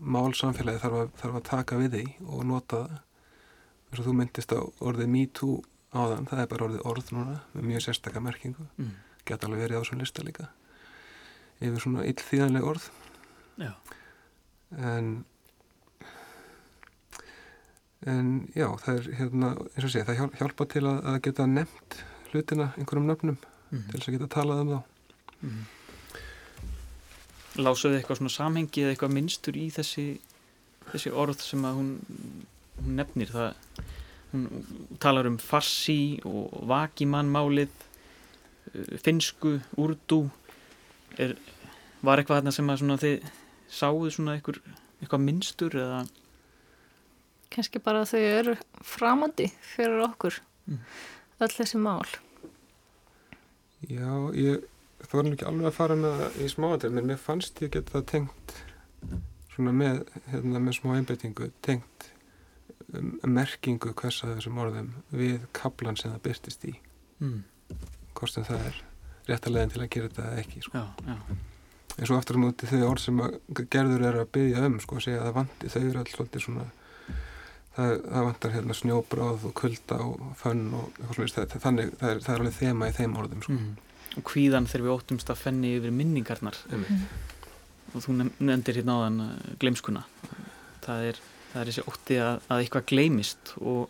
málsamfélagi 0.00 0.82
þarf 0.82 0.98
að, 0.98 1.14
þarf 1.22 1.38
að 1.38 1.46
taka 1.46 1.78
við 1.80 1.94
því 1.94 2.02
og 2.26 2.42
nota 2.50 2.80
eins 2.90 4.02
og 4.02 4.04
þú 4.04 4.16
myndist 4.18 4.52
á 4.52 4.60
orðið 4.60 5.08
me 5.14 5.22
too 5.32 5.62
áðan, 5.96 6.28
það 6.28 6.42
er 6.42 6.50
bara 6.52 6.66
orðið 6.68 6.84
orð 6.92 7.14
núna 7.16 7.38
með 7.54 7.70
mjög 7.70 7.86
sérstakka 7.86 8.20
merkingu. 8.22 8.66
Mm 8.76 8.92
geta 9.30 9.48
alveg 9.48 9.64
verið 9.64 9.82
á 9.82 9.88
svona 9.88 10.04
lista 10.04 10.24
líka 10.26 10.48
yfir 11.60 11.82
svona 11.82 12.06
illþýðanleg 12.08 12.68
orð 12.70 12.86
já. 13.60 13.72
en 14.76 15.10
en 18.08 18.30
já 18.56 18.68
það 18.84 18.94
er 18.94 19.10
hérna 19.18 19.50
eins 19.58 19.84
og 19.84 19.92
sé 19.92 20.04
það 20.08 20.22
hjálpa 20.40 20.66
til 20.72 20.86
að, 20.86 21.02
að 21.04 21.20
geta 21.26 21.46
nefnt 21.46 22.00
hlutina 22.30 22.70
einhverjum 22.78 23.10
nöfnum 23.10 23.36
mm 23.36 23.78
-hmm. 23.78 23.90
til 23.90 24.00
þess 24.00 24.08
að 24.08 24.16
geta 24.16 24.34
talað 24.34 24.60
um 24.62 24.68
þá 24.68 24.80
mm 25.40 25.50
-hmm. 25.50 25.68
Lásuðu 27.56 27.96
eitthvað 27.96 28.16
svona 28.16 28.30
samhengi 28.30 28.82
eða 28.82 28.90
eitthvað 28.90 29.12
minnstur 29.12 29.56
í 29.56 29.70
þessi 29.70 30.20
þessi 30.92 31.10
orð 31.12 31.40
sem 31.40 31.64
að 31.64 31.74
hún, 31.74 32.00
hún 32.84 32.96
nefnir 32.96 33.28
það 33.28 33.54
hún 34.32 34.64
talar 34.98 35.26
um 35.26 35.38
farsi 35.38 36.20
og 36.24 36.66
vakimannmálið 36.70 37.68
finsku, 39.02 39.58
úrdú 39.80 40.24
er, 41.18 41.34
var 42.04 42.20
eitthvað 42.20 42.40
þarna 42.40 42.54
sem 42.54 42.72
að 42.72 43.04
þið 43.04 43.28
sáðu 43.70 44.10
svona 44.14 44.36
eitthvað, 44.36 44.60
eitthvað 45.00 45.24
minnstur 45.26 45.76
eða? 45.78 46.00
Kannski 47.50 47.82
bara 47.82 48.06
þau 48.06 48.20
eru 48.20 48.56
framandi 48.86 49.48
fyrir 49.72 50.04
okkur 50.06 50.38
mm. 50.70 50.82
öll 51.42 51.52
þessi 51.56 51.80
mál. 51.82 52.06
Já, 53.88 54.12
ég 54.36 54.60
er 54.60 55.32
ekki 55.32 55.48
alveg 55.48 55.70
að 55.70 55.76
fara 55.78 55.98
með 55.98 56.18
það 56.20 56.40
í 56.44 56.48
smáatir 56.52 56.94
menn 56.94 57.08
mér 57.10 57.20
fannst 57.20 57.62
ég 57.64 57.72
geta 57.74 58.04
tengt 58.06 58.56
svona 59.54 59.72
með, 59.74 60.02
hérna, 60.30 60.60
með 60.62 60.76
smá 60.76 60.92
einbeitingu 60.94 61.48
tengt 61.64 62.10
um, 62.92 63.16
merkingu 63.24 63.94
hvers 63.96 64.20
að 64.26 64.36
þessum 64.36 64.60
orðum 64.62 64.92
við 65.10 65.40
kaplan 65.56 65.98
sem 65.98 66.12
það 66.12 66.28
byrtist 66.28 66.68
í. 66.68 66.76
Mm 67.24 67.40
hvort 68.14 68.34
sem 68.34 68.46
það 68.48 68.66
er 68.70 68.82
réttalegin 69.30 69.72
til 69.74 69.84
að 69.84 69.90
gera 69.94 70.10
þetta 70.10 70.42
ekki 70.42 70.64
sko. 70.64 70.80
já, 70.80 70.84
já. 71.06 71.38
en 71.96 72.08
svo 72.08 72.18
aftur 72.18 72.40
á 72.40 72.44
móti 72.44 72.68
þau 72.70 72.82
orð 72.88 73.04
sem 73.04 73.22
gerður 73.72 74.06
er 74.08 74.20
að 74.22 74.30
byggja 74.36 74.66
um 74.68 74.78
sko, 74.82 74.98
að 74.98 75.06
segja 75.06 75.20
að 75.20 75.28
það 75.28 75.38
vanti, 75.38 75.72
þau 75.74 75.82
eru 75.82 76.02
alls 76.02 76.14
svolítið 76.16 76.46
svona 76.46 76.66
það, 77.76 77.94
það 78.06 78.26
vantar 78.28 78.54
hérna 78.56 78.76
snjóbráð 78.80 79.46
og 79.48 79.54
kulda 79.60 80.00
og 80.06 80.24
fönn 80.40 80.66
og 80.76 81.00
eitthvað 81.00 81.32
svona 81.32 81.62
þannig 81.66 81.94
það 82.00 82.14
er, 82.14 82.22
það 82.26 82.34
er 82.34 82.44
alveg 82.44 82.58
þema 82.58 82.90
í 82.90 82.96
þeim 82.98 83.18
orðum 83.22 83.44
sko. 83.46 83.58
mm. 83.58 84.16
og 84.20 84.32
hvíðan 84.34 84.70
þegar 84.70 84.86
við 84.86 84.96
óttumst 84.96 85.32
að 85.32 85.42
fenni 85.44 85.74
yfir 85.78 85.94
minningarnar 85.94 86.60
mm. 86.70 87.04
og 87.94 88.06
þú 88.06 88.16
nefndir 88.22 88.80
hérna 88.80 88.98
á 88.98 89.04
þann 89.06 89.22
uh, 89.26 89.32
gleimskuna 89.62 90.04
það 90.84 91.08
er, 91.12 91.22
það 91.52 91.62
er 91.62 91.72
þessi 91.72 91.86
ótti 91.92 92.20
að, 92.24 92.44
að 92.48 92.64
eitthvað 92.64 92.92
gleimist 92.92 93.56
og 93.60 93.88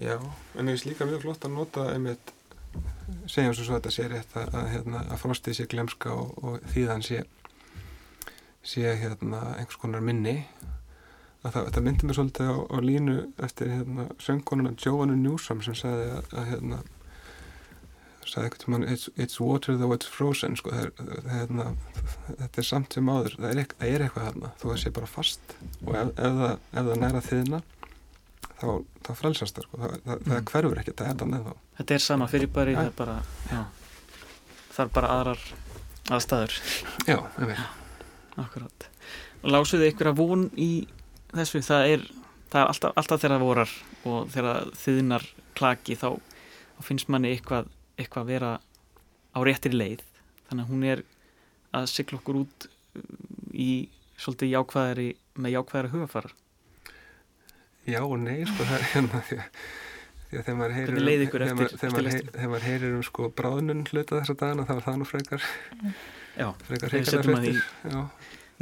Já, 0.00 0.16
en 0.56 0.70
ég 0.70 0.78
er 0.78 0.88
líka 0.88 1.04
mjög 1.04 1.26
flott 1.26 1.42
að 1.44 1.52
nota 1.52 1.82
einmitt 1.92 2.30
segjum 3.30 3.54
svo 3.54 3.66
svo 3.66 3.76
að 3.76 3.80
þetta 3.80 3.94
sé 3.94 4.08
rétt 4.10 4.36
að, 4.38 4.56
að, 4.58 4.68
hérna, 4.72 5.04
að 5.08 5.22
frostið 5.22 5.58
sé 5.58 5.68
glemska 5.70 6.14
og, 6.16 6.32
og 6.42 6.68
þýðan 6.74 7.06
sé 7.06 7.22
sé 8.62 8.94
hérna 9.00 9.42
einhvers 9.58 9.80
konar 9.82 10.04
minni. 10.04 10.42
Að 11.42 11.56
það, 11.56 11.70
það 11.74 11.86
myndi 11.88 12.08
mér 12.08 12.18
svolítið 12.18 12.50
á, 12.54 12.56
á 12.70 12.78
línu 12.86 13.14
eftir 13.42 13.72
hérna 13.72 14.04
söngkonuna 14.22 14.76
Joannu 14.78 15.16
Newsom 15.18 15.62
sem 15.66 15.74
sagði 15.74 16.10
að, 16.14 16.28
að 16.38 16.50
hérna 16.52 16.82
sagði 18.22 18.46
eitthvað 18.46 18.62
til 18.62 18.72
mann 18.72 18.86
it's, 18.86 19.08
it's 19.16 19.40
water 19.42 19.76
though 19.78 19.94
it's 19.96 20.08
frozen 20.08 20.54
sko 20.58 20.72
það 20.74 20.90
það, 20.98 21.28
hérna, 21.32 21.66
þetta 22.28 22.62
er 22.62 22.68
samt 22.68 22.96
sem 22.96 23.10
áður 23.10 23.36
það 23.38 23.48
er, 23.50 23.62
það 23.72 23.94
er 23.94 24.04
eitthvað 24.06 24.28
hérna 24.28 24.52
þú 24.60 24.70
veist 24.70 24.86
sé 24.86 24.92
bara 24.94 25.10
fast 25.10 25.54
og 25.82 25.96
ef, 25.98 26.12
ef, 26.12 26.38
það, 26.38 26.54
ef 26.70 26.90
það 26.90 27.02
næra 27.02 27.24
þiðna 27.26 27.62
þá, 28.62 28.68
þá 29.02 29.12
frelsast 29.18 29.58
það 29.58 29.68
sko. 29.68 29.82
það, 29.82 29.98
það, 30.06 30.16
mm. 30.16 30.30
það 30.30 30.46
hverfur 30.52 30.82
ekki 30.82 30.92
þetta 30.92 31.10
þetta 31.10 31.30
með 31.32 31.46
þá. 31.48 31.52
Þetta 31.80 31.98
er 31.98 32.06
sama 32.06 32.30
fyrir 32.30 32.52
bara 32.54 32.78
það 32.78 32.88
er 32.88 32.96
bara 33.02 33.18
já, 33.50 33.62
það 34.70 34.84
er 34.86 34.94
bara 34.96 35.12
aðrar 35.18 35.46
aðstæður. 36.12 36.58
Já, 37.06 37.18
ég 37.18 37.52
veit 37.52 37.68
Akkurát 38.40 38.88
lásuðu 39.42 39.88
ykkur 39.90 40.12
að 40.12 40.20
von 40.20 40.44
í 40.60 40.70
þessu 41.32 41.62
það 41.66 41.86
er, 41.94 42.04
það 42.52 42.60
er 42.60 42.68
alltaf, 42.72 42.92
alltaf 43.00 43.22
þegar 43.22 43.34
það 43.34 43.46
vorar 43.46 43.72
og 44.08 44.28
þegar 44.34 44.68
þiðnar 44.82 45.26
klaki 45.58 45.96
þá, 45.98 46.08
þá 46.76 46.82
finnst 46.86 47.10
manni 47.12 47.32
eitthvað, 47.34 47.70
eitthvað 47.98 48.28
vera 48.30 48.52
á 49.32 49.38
réttir 49.42 49.74
leið. 49.74 50.04
Þannig 50.48 50.64
að 50.64 50.72
hún 50.74 50.86
er 50.92 51.02
að 51.72 51.88
sykla 51.90 52.20
okkur 52.20 52.42
út 52.42 52.68
í 53.52 53.70
svolítið 54.20 54.54
jákvæðari 54.54 55.08
með 55.40 55.56
jákvæðari 55.56 55.92
hugafara 55.96 56.34
Já 57.88 57.98
og 58.04 58.18
nei, 58.22 58.42
sko, 58.46 58.62
það 58.62 58.76
er 58.76 58.84
hérna 58.92 59.20
því 59.26 59.38
að, 59.42 59.46
þegar 60.32 60.58
maður 60.60 60.74
heyrir 60.76 60.98
um, 60.98 61.06
þegar 61.10 61.94
maður, 61.96 62.10
heyr, 62.12 62.28
þegar 62.28 62.50
maður 62.52 62.66
heyrir 62.68 62.94
um 62.94 63.02
sko 63.06 63.28
bráðnun 63.40 63.82
hluta 63.90 64.20
þessa 64.20 64.36
dagana, 64.38 64.66
þá 64.68 64.74
er 64.76 64.84
það 64.86 65.00
nú 65.00 65.08
frekar 65.08 65.48
Já, 66.38 66.46
frekar 66.68 66.94
heikara 66.94 67.24
hlutir 67.26 67.58
í, 67.58 67.98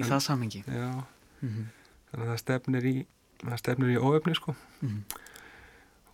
í 0.01 0.09
það 0.09 0.25
samengi 0.25 0.63
Já, 0.65 0.89
mm 1.45 1.51
-hmm. 1.51 1.69
þannig 2.11 2.25
að 2.25 2.33
það 2.33 2.41
stefnir 2.45 2.89
í 2.89 2.95
það 3.45 3.61
stefnir 3.61 3.93
í 3.93 4.01
óöfni, 4.01 4.35
sko. 4.37 4.57
Mm 4.81 4.89
-hmm. 4.89 5.21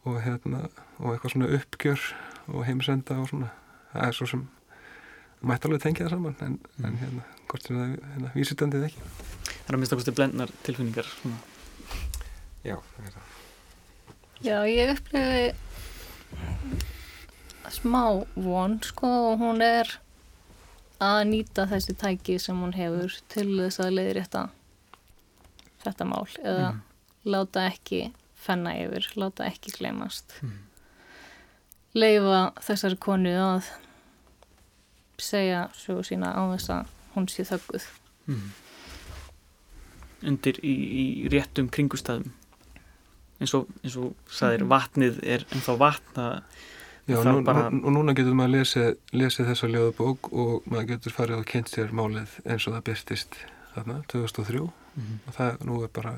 og 0.07 0.21
hérna 0.23 0.69
og 0.99 1.13
eitthvað 1.13 1.33
svona 1.33 1.55
uppgjör 1.61 2.01
og 2.47 2.65
heimsenda 2.67 3.19
og 3.19 3.29
svona, 3.29 3.49
það 3.93 4.07
er 4.07 4.13
svo 4.13 4.27
sem 4.27 4.47
mætti 5.43 5.67
alveg 5.67 5.83
tengja 5.83 6.07
það 6.07 6.11
saman 6.11 6.37
en, 6.41 6.59
mm. 6.79 6.85
en 6.85 6.97
hérna, 6.97 7.23
hvort 7.49 7.63
sem 7.63 7.77
það 7.77 7.99
hérna, 8.13 8.31
vísitandið 8.35 8.85
ekki. 8.85 9.01
Það 9.47 9.69
er 9.69 9.75
að 9.75 9.81
mista 9.81 9.97
kosti 9.97 10.13
blendnar 10.13 10.51
tilfinningar 10.63 11.05
svona 11.05 11.37
Já, 12.67 12.77
það 12.95 13.07
er 13.07 13.13
það. 13.15 13.37
Já, 14.47 14.59
ég 14.69 14.91
upplifi 14.97 15.47
smá 17.73 18.03
von, 18.35 18.77
sko, 18.85 19.09
og 19.33 19.41
hún 19.41 19.63
er 19.65 19.89
að 21.03 21.23
nýta 21.31 21.67
þessi 21.69 21.97
tæki 21.99 22.39
sem 22.41 22.59
hún 22.61 22.75
hefur 22.77 23.17
til 23.33 23.49
þess 23.59 23.83
að 23.85 23.97
leiðri 23.99 24.23
þetta 24.25 24.45
þetta 25.85 26.07
mál 26.09 26.29
eða 26.41 26.69
mm. 26.71 26.79
láta 27.33 27.67
ekki 27.71 28.01
fenna 28.47 28.73
yfir, 28.81 29.09
láta 29.19 29.49
ekki 29.49 29.75
glemast 29.77 30.39
mm. 30.41 30.55
leifa 31.99 32.41
þessari 32.65 33.01
konu 33.03 33.35
að 33.41 33.73
segja 35.21 35.67
svo 35.77 36.03
sína 36.05 36.33
á 36.33 36.43
þess 36.55 36.73
að 36.79 36.95
hún 37.17 37.29
sé 37.33 37.45
þögguð 37.49 37.91
mm. 38.31 38.49
undir 40.33 40.61
í, 40.65 40.75
í 40.75 41.05
réttum 41.33 41.69
kringustæðum 41.73 42.33
eins 43.41 43.55
og, 43.57 43.69
eins 43.83 43.97
og 44.01 44.15
saðir 44.33 44.65
mm. 44.65 44.71
vatnið 44.73 45.21
er 45.25 45.45
ennþá 45.53 45.77
vatna 45.81 46.31
Já, 47.07 47.21
nú, 47.23 47.45
bara... 47.47 47.69
og 47.71 47.93
núna 47.95 48.17
getur 48.19 48.35
maður 48.35 48.57
lesið, 48.57 48.97
lesið 49.15 49.53
þessa 49.53 49.69
ljóðabók 49.71 50.31
og 50.33 50.65
maður 50.67 50.89
getur 50.95 51.15
farið 51.15 51.43
og 51.43 51.47
kynnt 51.53 51.71
sér 51.71 51.93
málið 51.95 52.33
eins 52.43 52.67
og 52.67 52.75
það 52.75 52.87
byrstist 52.89 53.39
þarna, 53.75 54.01
2003 54.11 54.65
mm 54.65 54.73
-hmm. 54.97 55.21
og 55.27 55.37
það 55.37 55.63
nú 55.69 55.83
er 55.85 55.93
bara 56.01 56.15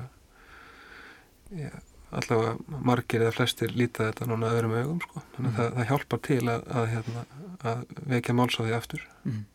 ja, 1.51 1.69
allavega 2.09 2.55
margir 2.69 3.21
eða 3.21 3.35
flestir 3.37 3.69
lítið 3.75 4.09
þetta 4.09 4.25
núna 4.25 4.49
öðrum 4.55 4.73
augum 4.79 5.01
sko. 5.01 5.21
þannig 5.35 5.37
að 5.37 5.43
mm 5.43 5.45
-hmm. 5.45 5.57
það, 5.57 5.77
það 5.77 5.89
hjálpar 5.89 6.19
til 6.19 6.43
að, 6.49 6.61
að, 6.77 6.87
hérna, 6.93 7.25
að 7.63 7.85
vekja 8.07 8.33
málsáði 8.33 8.73
aftur 8.73 9.07
mm 9.23 9.31
-hmm. 9.31 9.45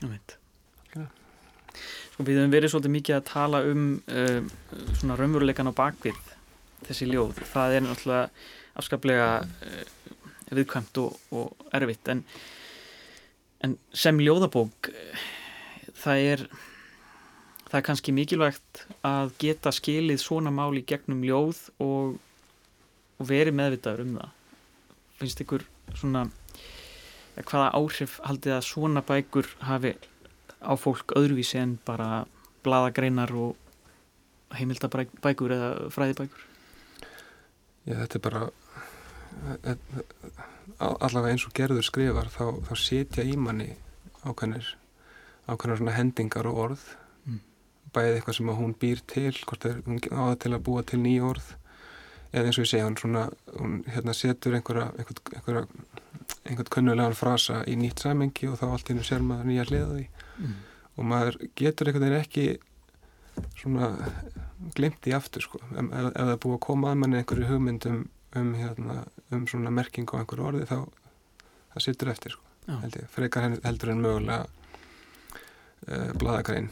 Það 0.00 0.10
veit 0.10 0.36
Sko 2.10 2.24
við 2.26 2.36
hefum 2.36 2.50
verið 2.50 2.70
svolítið 2.70 2.90
mikið 2.90 3.16
að 3.16 3.24
tala 3.24 3.62
um 3.64 4.02
uh, 4.08 4.40
svona 4.98 5.16
raunveruleikan 5.16 5.70
á 5.70 5.72
bakvið 5.72 6.18
þessi 6.90 7.10
ljóð, 7.10 7.44
það 7.54 7.76
er 7.76 7.86
náttúrulega 7.86 8.24
afskaplega 8.80 9.28
uh, 9.40 9.84
viðkvæmt 10.50 10.98
og, 11.02 11.20
og 11.32 11.70
erfitt 11.76 12.10
en, 12.10 12.24
en 13.64 13.78
sem 13.94 14.18
ljóðabók 14.20 14.90
það 16.00 16.26
er 16.32 16.44
það 17.70 17.78
er 17.78 17.86
kannski 17.86 18.14
mikilvægt 18.14 18.82
að 19.06 19.32
geta 19.38 19.70
skilið 19.74 20.18
svona 20.22 20.50
máli 20.54 20.82
gegnum 20.86 21.22
ljóð 21.22 21.62
og, 21.82 22.16
og 23.20 23.28
verið 23.30 23.56
meðvitaður 23.60 24.04
um 24.06 24.16
það. 24.18 24.32
Finnst 25.20 25.42
ykkur 25.44 25.66
svona 25.94 26.26
hvaða 27.38 27.70
áhrif 27.78 28.18
haldið 28.26 28.56
að 28.56 28.66
svona 28.66 29.04
bækur 29.06 29.48
hafi 29.62 29.94
á 30.60 30.72
fólk 30.76 31.14
öðruvísi 31.16 31.60
en 31.60 31.78
bara 31.86 32.24
bladagreinar 32.64 33.30
og 33.38 33.54
heimildabækur 34.58 35.54
eða 35.54 35.70
fræðibækur 35.94 36.49
Já, 37.88 37.94
þetta 38.02 38.18
er 38.18 38.24
bara 38.24 38.42
allavega 40.80 41.32
eins 41.34 41.46
og 41.48 41.54
gerður 41.56 41.86
skrifar 41.86 42.28
þá, 42.32 42.44
þá 42.66 42.74
setja 42.78 43.24
í 43.26 43.36
manni 43.40 43.70
ákveðnir 44.24 44.74
ákveðnar 45.50 45.96
hendingar 45.96 46.48
og 46.50 46.60
orð 46.64 46.84
mm. 47.26 47.40
bæðið 47.94 48.18
eitthvað 48.18 48.38
sem 48.38 48.52
hún 48.60 48.76
býr 48.80 49.02
til 49.10 49.32
hvort 49.46 49.66
er 49.68 49.80
hún 49.86 50.00
áða 50.10 50.36
til 50.44 50.54
að 50.54 50.64
búa 50.68 50.84
til 50.86 51.00
nýja 51.02 51.26
orð 51.30 51.52
eða 52.30 52.46
eins 52.46 52.58
og 52.60 52.64
ég 52.64 52.70
segja 52.70 52.86
hún, 52.86 52.98
svona, 53.00 53.26
hún 53.56 53.78
hérna, 53.90 54.14
setur 54.14 54.56
einhverja 54.56 54.90
einhvern 56.46 56.70
kunnulegan 56.70 57.16
frasa 57.18 57.62
í 57.68 57.76
nýtt 57.78 58.04
samengi 58.04 58.48
og 58.50 58.60
þá 58.60 58.66
allt 58.70 58.92
hinn 58.92 59.04
sér 59.06 59.24
maður 59.26 59.50
nýja 59.50 59.68
hliðaði 59.70 60.06
mm. 60.38 60.58
og 60.96 61.08
maður 61.12 61.40
getur 61.58 61.90
einhvern 61.90 62.06
veginn 62.06 62.20
ekki 62.20 62.46
svona 63.58 63.90
glimt 64.76 65.06
í 65.08 65.14
aftur 65.16 65.44
sko. 65.44 65.60
Ef, 65.72 65.90
ef 65.90 66.14
það 66.16 66.32
er 66.34 66.40
búið 66.42 66.56
að 66.56 66.64
koma 66.66 66.92
að 66.92 67.02
manni 67.02 67.20
einhverju 67.20 67.50
hugmyndum 67.50 68.02
um, 68.36 68.54
hérna, 68.54 69.04
um 69.34 69.46
svona 69.50 69.72
merking 69.74 70.10
á 70.12 70.20
einhverju 70.20 70.46
orði 70.52 70.68
þá 70.70 70.78
það 71.74 71.84
sittur 71.86 72.12
eftir 72.12 72.36
sko. 72.36 72.46
frekar 73.14 73.48
heldur 73.64 73.92
en 73.94 74.02
mögulega 74.04 74.44
uh, 75.88 76.10
bladagrein 76.18 76.70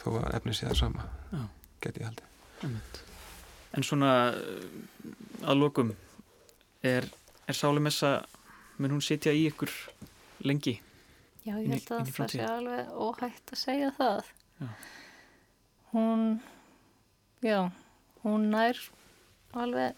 þó 0.00 0.08
að 0.20 0.34
efni 0.38 0.54
sé 0.54 0.68
það 0.70 0.80
sama 0.84 1.08
get 1.84 2.00
ég 2.00 2.08
haldi 2.08 2.72
En 3.76 3.84
svona 3.84 4.32
eh, 4.32 5.16
að 5.44 5.58
lokum 5.60 5.90
er, 6.86 7.04
er 7.44 7.56
Sálumessa 7.56 8.22
mun 8.80 8.94
hún 8.94 9.02
sitja 9.04 9.34
í 9.36 9.42
ykkur 9.50 9.72
lengi? 10.48 10.78
Já, 11.44 11.58
ég 11.60 11.74
held 11.74 11.90
að 11.92 12.12
það 12.16 12.32
sé 12.32 12.46
alveg 12.46 12.94
óhægt 12.96 13.52
að 13.52 13.60
segja 13.60 13.90
það. 13.98 14.30
Já. 14.62 14.70
Hún 15.96 16.24
já, 17.44 17.70
hún 18.24 18.50
nær 18.52 18.78
alveg 19.56 19.96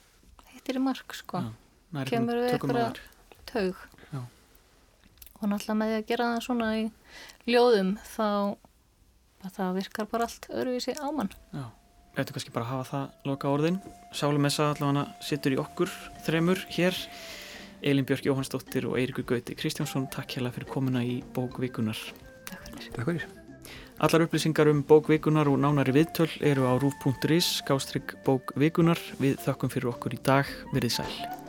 hittir 0.54 0.78
í 0.78 0.82
mark 0.82 1.14
sko. 1.16 1.42
Já, 1.42 2.04
kemur 2.06 2.38
við 2.38 2.54
eitthvað 2.54 3.00
taug. 3.48 3.80
Já. 4.12 4.20
og 5.40 5.44
náttúrulega 5.48 5.78
með 5.80 5.90
því 5.90 5.98
að 5.98 6.08
gera 6.10 6.30
það 6.34 6.44
svona 6.46 6.68
í 6.76 6.84
ljóðum 7.48 7.94
þá 8.04 8.28
það 9.48 9.78
virkar 9.78 10.08
bara 10.10 10.26
allt 10.28 10.48
öruvísi 10.50 10.94
ámann 10.98 11.30
Já, 11.54 11.64
eftir 12.18 12.36
kannski 12.36 12.54
bara 12.54 12.66
að 12.66 12.72
hafa 12.74 12.88
það 12.90 13.30
loka 13.30 13.52
orðin. 13.54 13.80
Sálumessa 14.12 14.70
allavega 14.74 15.06
sittur 15.24 15.56
í 15.56 15.60
okkur 15.62 15.92
þremur 16.26 16.64
hér. 16.76 17.02
Elin 17.78 18.06
Björk 18.06 18.26
Jóhannsdóttir 18.26 18.88
og 18.90 18.98
Eirikur 18.98 19.26
Gauti 19.28 19.54
Kristjánsson, 19.54 20.08
takk 20.10 20.34
hella 20.34 20.50
fyrir 20.54 20.70
komuna 20.70 21.04
í 21.06 21.20
bókvíkunar 21.34 22.00
Takk 22.48 22.64
fyrir. 22.66 22.88
Takk 22.96 23.12
fyrir 23.12 23.37
Allar 23.98 24.22
upplýsingar 24.22 24.68
um 24.70 24.84
bókvikunar 24.86 25.48
og 25.50 25.58
nánari 25.58 25.90
viðtöl 25.96 26.30
eru 26.46 26.68
á 26.70 26.78
rúf.is, 26.78 27.48
gástrygg 27.66 28.14
bókvikunar. 28.22 29.02
Við 29.18 29.42
þakkum 29.42 29.74
fyrir 29.74 29.90
okkur 29.90 30.14
í 30.14 30.22
dag. 30.22 30.46
Verið 30.70 31.00
sæl. 31.00 31.47